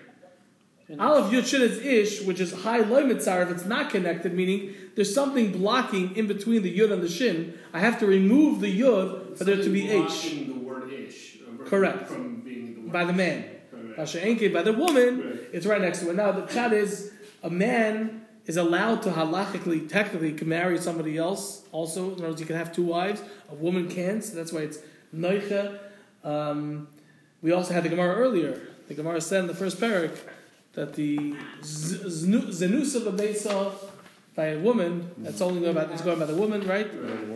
Aleph 0.99 1.31
Yud 1.33 1.47
Shin 1.47 1.63
is 1.63 1.79
Ish, 1.79 2.21
which 2.21 2.39
is 2.39 2.53
high 2.61 2.77
loy 2.79 3.01
mitzar 3.03 3.41
if 3.41 3.49
it's 3.49 3.65
not 3.65 3.89
connected, 3.89 4.33
meaning 4.35 4.75
there's 4.95 5.13
something 5.13 5.51
blocking 5.51 6.15
in 6.15 6.27
between 6.27 6.61
the 6.61 6.77
Yud 6.77 6.91
and 6.93 7.01
the 7.01 7.09
Shin. 7.09 7.57
I 7.73 7.79
have 7.79 7.99
to 7.99 8.05
remove 8.05 8.61
the 8.61 8.81
Yud 8.81 9.35
for 9.35 9.43
there 9.43 9.57
to 9.57 9.69
be 9.69 9.89
H 9.89 10.31
the 10.47 10.51
word 10.53 10.93
ish. 10.93 11.37
Correct. 11.65 12.07
From 12.07 12.41
being 12.41 12.75
the 12.75 12.81
word. 12.81 12.91
by 12.91 13.03
the 13.03 13.13
man. 13.13 13.45
Right, 13.71 13.83
right. 13.83 13.97
Masha'enke 13.97 14.53
by 14.53 14.61
the 14.61 14.73
woman, 14.73 15.27
Right. 15.27 15.39
it's 15.53 15.65
right 15.65 15.81
next 15.81 16.01
to 16.01 16.11
it. 16.11 16.15
Now 16.15 16.31
the 16.31 16.45
chat 16.45 16.71
is 16.71 17.11
a 17.45 17.49
man 17.49 18.25
is 18.47 18.57
allowed 18.57 19.03
to 19.03 19.11
halachically, 19.11 19.87
technically, 19.87 20.33
can 20.33 20.49
marry 20.49 20.77
somebody 20.79 21.17
else. 21.17 21.63
Also, 21.71 22.07
in 22.07 22.13
other 22.15 22.29
words, 22.29 22.41
you 22.41 22.47
can 22.47 22.55
have 22.55 22.73
two 22.73 22.83
wives. 22.83 23.21
A 23.49 23.55
woman 23.55 23.87
can't. 23.87 24.23
So 24.23 24.35
that's 24.35 24.51
why 24.51 24.61
it's 24.61 24.79
noicha. 25.15 25.79
Um, 26.23 26.87
we 27.41 27.51
also 27.51 27.73
had 27.73 27.83
the 27.83 27.89
Gemara 27.89 28.15
earlier. 28.15 28.59
The 28.87 28.95
Gemara 28.95 29.21
said 29.21 29.41
in 29.41 29.47
the 29.47 29.55
first 29.55 29.79
parak 29.79 30.17
that 30.73 30.95
the 30.95 31.35
zenus 31.61 32.95
of 32.95 33.07
a 33.07 33.11
besa 33.11 33.71
by 34.35 34.47
a 34.47 34.59
woman. 34.59 35.11
That's 35.19 35.41
only 35.41 35.61
going 35.61 35.77
about. 35.77 35.91
It's 35.91 36.01
going 36.01 36.19
by 36.19 36.25
the 36.25 36.35
woman, 36.35 36.67
right? 36.67 36.91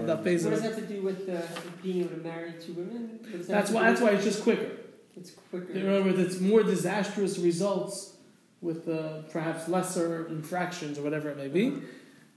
That 0.08 0.18
What 0.18 0.24
does 0.26 0.44
that 0.44 0.62
have 0.62 0.76
to 0.76 0.82
do 0.82 1.02
with 1.02 1.30
uh, 1.30 1.42
being 1.84 2.00
able 2.02 2.10
to 2.10 2.18
marry 2.18 2.54
two 2.60 2.74
women? 2.74 3.20
That 3.24 3.48
That's 3.48 3.72
why. 3.72 3.84
That's 3.84 4.02
why 4.02 4.10
it's 4.10 4.24
just 4.24 4.44
quicker. 4.44 4.72
It's 5.16 5.32
quicker. 5.50 5.72
In 5.74 5.88
other 5.88 6.04
words, 6.04 6.20
it's 6.20 6.40
more 6.40 6.64
disastrous 6.64 7.38
results 7.38 8.14
with 8.62 8.88
uh, 8.90 9.22
perhaps 9.32 9.68
lesser 9.68 10.28
infractions 10.28 10.98
or 10.98 11.02
whatever 11.04 11.30
it 11.30 11.38
may 11.38 11.48
be. 11.48 11.74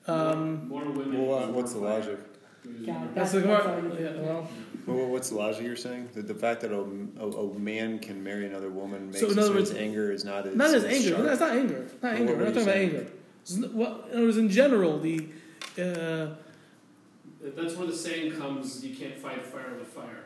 Um, 0.06 0.68
more 0.68 0.84
women. 0.84 1.26
Well, 1.26 1.44
uh, 1.44 1.48
what's 1.48 1.72
the 1.72 1.78
logic? 1.80 2.18
God, 2.86 3.14
that's 3.14 3.32
the 3.32 3.40
that's 3.40 3.64
Gemara. 3.66 3.90
all 3.92 4.00
Yeah, 4.00 4.20
well, 4.20 4.48
Well, 4.86 5.06
what's 5.08 5.30
the 5.30 5.36
logic 5.36 5.64
you're 5.64 5.74
saying? 5.76 6.10
The, 6.12 6.22
the 6.22 6.34
fact 6.34 6.60
that 6.60 6.70
a, 6.72 6.78
a, 7.20 7.28
a 7.28 7.58
man 7.58 7.98
can 7.98 8.22
marry 8.22 8.46
another 8.46 8.70
woman 8.70 9.06
makes 9.08 9.20
So, 9.20 9.30
in 9.30 9.38
other 9.38 9.52
words, 9.52 9.70
his 9.70 9.78
anger 9.78 10.12
is 10.12 10.24
not 10.24 10.46
as 10.46 10.54
not 10.56 10.72
as 10.74 10.84
anger. 10.84 11.08
sharp. 11.10 11.22
That's 11.24 11.40
not 11.40 11.52
anger. 11.52 11.86
Not 12.00 12.02
Well, 12.02 12.12
anger. 12.14 12.24
what 12.34 12.38
We're 12.38 12.44
not 12.44 12.54
were 12.54 12.60
you 12.60 12.66
talking 12.66 12.90
about 12.92 12.98
anger. 12.98 13.12
It's 13.42 13.56
n- 13.56 13.70
Well, 13.74 14.04
in 14.10 14.16
other 14.16 14.24
words, 14.26 14.36
in 14.38 14.48
general, 14.48 14.98
the 15.00 15.28
uh, 15.78 16.26
That's 17.56 17.74
where 17.76 17.86
the 17.88 17.96
saying 17.96 18.32
comes: 18.38 18.84
"You 18.84 18.94
can't 18.94 19.18
fight 19.18 19.44
fire 19.44 19.74
with 19.76 19.88
fire." 19.88 20.24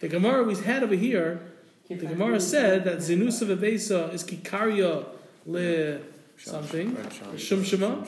the 0.00 0.08
Gemara 0.08 0.44
we 0.44 0.54
had 0.56 0.82
over 0.82 0.94
here. 0.94 1.40
Can't 1.88 2.00
The 2.00 2.06
find 2.06 2.18
Gemara 2.18 2.40
said 2.40 2.84
that 2.84 2.98
zenus 2.98 3.42
of 3.42 3.48
Abesa 3.48 4.12
is 4.12 4.24
kikaria 4.24 5.06
le 5.46 6.00
something. 6.36 6.94
Right, 6.94 7.40
Shum 7.40 7.62
Shema? 7.62 8.04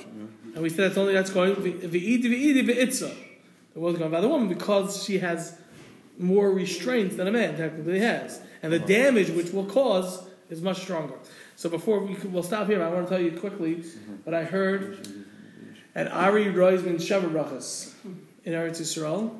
And 0.54 0.62
we 0.62 0.68
said 0.68 0.90
that's 0.90 0.98
only 0.98 1.12
that's 1.12 1.30
going 1.30 1.54
v'idi 1.54 2.22
v'idi 2.22 2.66
v'itza. 2.66 3.10
It 3.10 3.78
wasn't 3.78 4.00
going 4.00 4.10
by 4.10 4.20
the 4.20 4.28
woman 4.28 4.48
because 4.48 5.04
she 5.04 5.18
has 5.18 5.56
more 6.18 6.50
restraints 6.50 7.16
than 7.16 7.28
a 7.28 7.30
man 7.30 7.56
technically 7.56 8.00
has, 8.00 8.40
and 8.62 8.72
the 8.72 8.78
damage 8.80 9.30
which 9.30 9.52
will 9.52 9.66
cause 9.66 10.26
is 10.50 10.60
much 10.60 10.80
stronger. 10.82 11.14
So 11.54 11.68
before 11.68 12.00
we 12.00 12.14
we'll 12.24 12.42
stop 12.42 12.66
here, 12.66 12.82
I 12.82 12.88
want 12.88 13.06
to 13.06 13.10
tell 13.10 13.22
you 13.22 13.38
quickly 13.38 13.84
what 14.24 14.34
I 14.34 14.44
heard 14.44 15.06
at 15.94 16.10
Ari 16.10 16.46
Roizman 16.46 16.96
Sheva 16.96 17.28
in 18.44 18.52
Eretz 18.52 18.80
Yisrael 18.80 19.30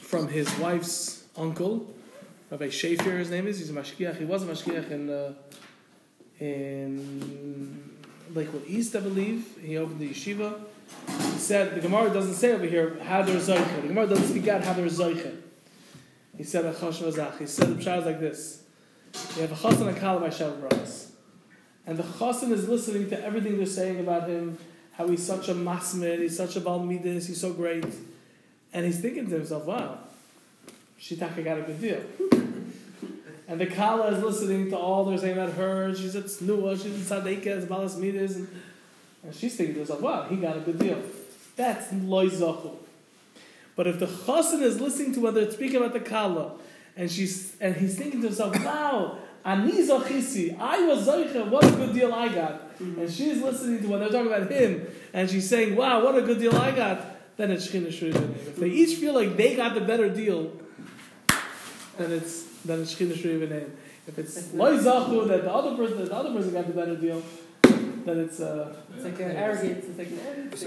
from 0.00 0.28
his 0.28 0.52
wife's 0.58 1.24
uncle, 1.36 1.94
Rabbi 2.50 2.66
Shafir, 2.66 3.18
his 3.18 3.30
name 3.30 3.46
is. 3.46 3.60
He's 3.60 3.70
a 3.70 3.72
mashgiach. 3.72 4.16
He 4.16 4.24
was 4.24 4.42
a 4.42 4.46
mashgiach 4.46 4.90
in 4.90 5.08
uh, 5.08 5.34
in 6.40 7.96
Lakewood 8.34 8.66
East, 8.66 8.96
I 8.96 9.00
believe. 9.00 9.56
He 9.62 9.76
opened 9.76 10.00
the 10.00 10.10
yeshiva. 10.10 10.60
He 11.06 11.38
said 11.38 11.76
the 11.76 11.80
Gemara 11.80 12.12
doesn't 12.12 12.34
say 12.34 12.52
over 12.52 12.66
here 12.66 12.98
how 13.04 13.22
they're 13.22 13.36
zoiche. 13.36 13.82
The 13.82 13.88
Gemara 13.88 14.08
doesn't 14.08 14.26
speak 14.26 14.48
out 14.48 14.64
how 14.64 14.72
they're. 14.72 14.86
He 14.86 16.42
said 16.42 16.64
a 16.64 16.72
azach. 16.72 17.38
He 17.38 17.46
said 17.46 17.68
the 17.68 17.84
pshat 17.84 18.04
like 18.04 18.18
this: 18.18 18.64
You 19.36 19.42
have 19.42 19.52
a 19.52 19.54
chassan 19.54 19.86
and 19.86 19.96
kala 19.96 20.18
by 20.18 20.30
Brachas, 20.30 21.10
and 21.86 21.96
the 21.96 22.02
chassan 22.02 22.50
is 22.50 22.68
listening 22.68 23.08
to 23.10 23.24
everything 23.24 23.58
they're 23.58 23.66
saying 23.66 24.00
about 24.00 24.28
him. 24.28 24.58
How 24.94 25.06
he's 25.06 25.24
such 25.24 25.48
a 25.48 25.54
masmid, 25.54 26.18
he's 26.18 26.36
such 26.36 26.56
a 26.56 26.60
balmidis, 26.60 27.28
he's 27.28 27.40
so 27.40 27.52
great, 27.52 27.86
and 28.72 28.84
he's 28.84 28.98
thinking 28.98 29.28
to 29.28 29.36
himself, 29.36 29.66
"Wow, 29.66 30.00
Shitaka 31.00 31.42
got 31.44 31.58
a 31.58 31.62
good 31.62 31.80
deal." 31.80 32.02
And 33.50 33.60
the 33.60 33.66
Kala 33.66 34.12
is 34.12 34.22
listening 34.22 34.70
to 34.70 34.78
all 34.78 35.04
they're 35.04 35.18
saying 35.18 35.36
about 35.36 35.54
her. 35.54 35.92
She's 35.92 36.14
at 36.14 36.26
Snua, 36.26 36.80
she's 36.80 37.10
at 37.10 37.24
Tzadika, 37.24 37.46
it's 37.46 37.66
Balas 37.66 37.96
Midas. 37.96 38.36
And, 38.36 38.48
and 39.24 39.34
she's 39.34 39.56
thinking 39.56 39.74
to 39.74 39.80
herself, 39.80 40.00
wow, 40.00 40.22
he 40.28 40.36
got 40.36 40.56
a 40.56 40.60
good 40.60 40.78
deal. 40.78 41.02
That's 41.56 41.92
loy 41.92 42.28
zachu. 42.28 42.76
But 43.74 43.88
if 43.88 43.98
the 43.98 44.06
chassan 44.06 44.62
is 44.62 44.80
listening 44.80 45.14
to 45.14 45.20
what 45.20 45.34
they're 45.34 45.50
speaking 45.50 45.78
about 45.78 45.94
the 45.94 46.00
Kala, 46.00 46.52
and 46.96 47.10
she's 47.10 47.56
and 47.60 47.74
he's 47.74 47.98
thinking 47.98 48.20
to 48.20 48.28
himself, 48.28 48.54
wow, 48.64 49.18
ani 49.44 49.72
zachisi, 49.84 50.56
I 50.56 50.86
was 50.86 51.08
zaycha, 51.08 51.50
what 51.50 51.64
a 51.64 51.72
good 51.72 51.92
deal 51.92 52.14
I 52.14 52.28
got. 52.28 52.62
And 52.78 53.10
she's 53.10 53.42
listening 53.42 53.82
to 53.82 53.88
what 53.88 53.98
they're 53.98 54.10
talking 54.10 54.28
about 54.28 54.48
him, 54.48 54.86
and 55.12 55.28
she's 55.28 55.48
saying, 55.48 55.74
wow, 55.74 56.04
what 56.04 56.16
a 56.16 56.22
good 56.22 56.38
deal 56.38 56.54
I 56.54 56.70
got. 56.70 57.36
Then 57.36 57.50
it's 57.50 57.66
shriva. 57.66 58.36
If 58.46 58.56
they 58.56 58.68
each 58.68 58.98
feel 58.98 59.14
like 59.14 59.36
they 59.36 59.56
got 59.56 59.74
the 59.74 59.80
better 59.80 60.08
deal, 60.08 60.52
then 62.00 62.12
it's 62.12 62.44
then 62.64 62.80
it's 62.80 62.94
shchina 62.94 63.14
shriva 63.14 63.48
name. 63.50 63.72
If 64.06 64.18
it's 64.18 64.54
loy 64.54 64.76
zachu 64.78 65.28
that 65.28 65.42
the 65.44 65.52
other 65.52 65.76
person 65.76 66.04
the 66.04 66.14
other 66.14 66.32
person 66.32 66.52
got 66.52 66.66
the 66.66 66.72
better 66.72 66.96
deal, 66.96 67.22
then 67.62 68.20
it's 68.20 68.40
uh, 68.40 68.74
It's 68.94 69.04
like 69.04 69.20
an 69.20 69.36
arrogance. 69.36 69.84
It's 69.88 69.98
like 69.98 70.08
an 70.08 70.20
arrogance. 70.26 70.64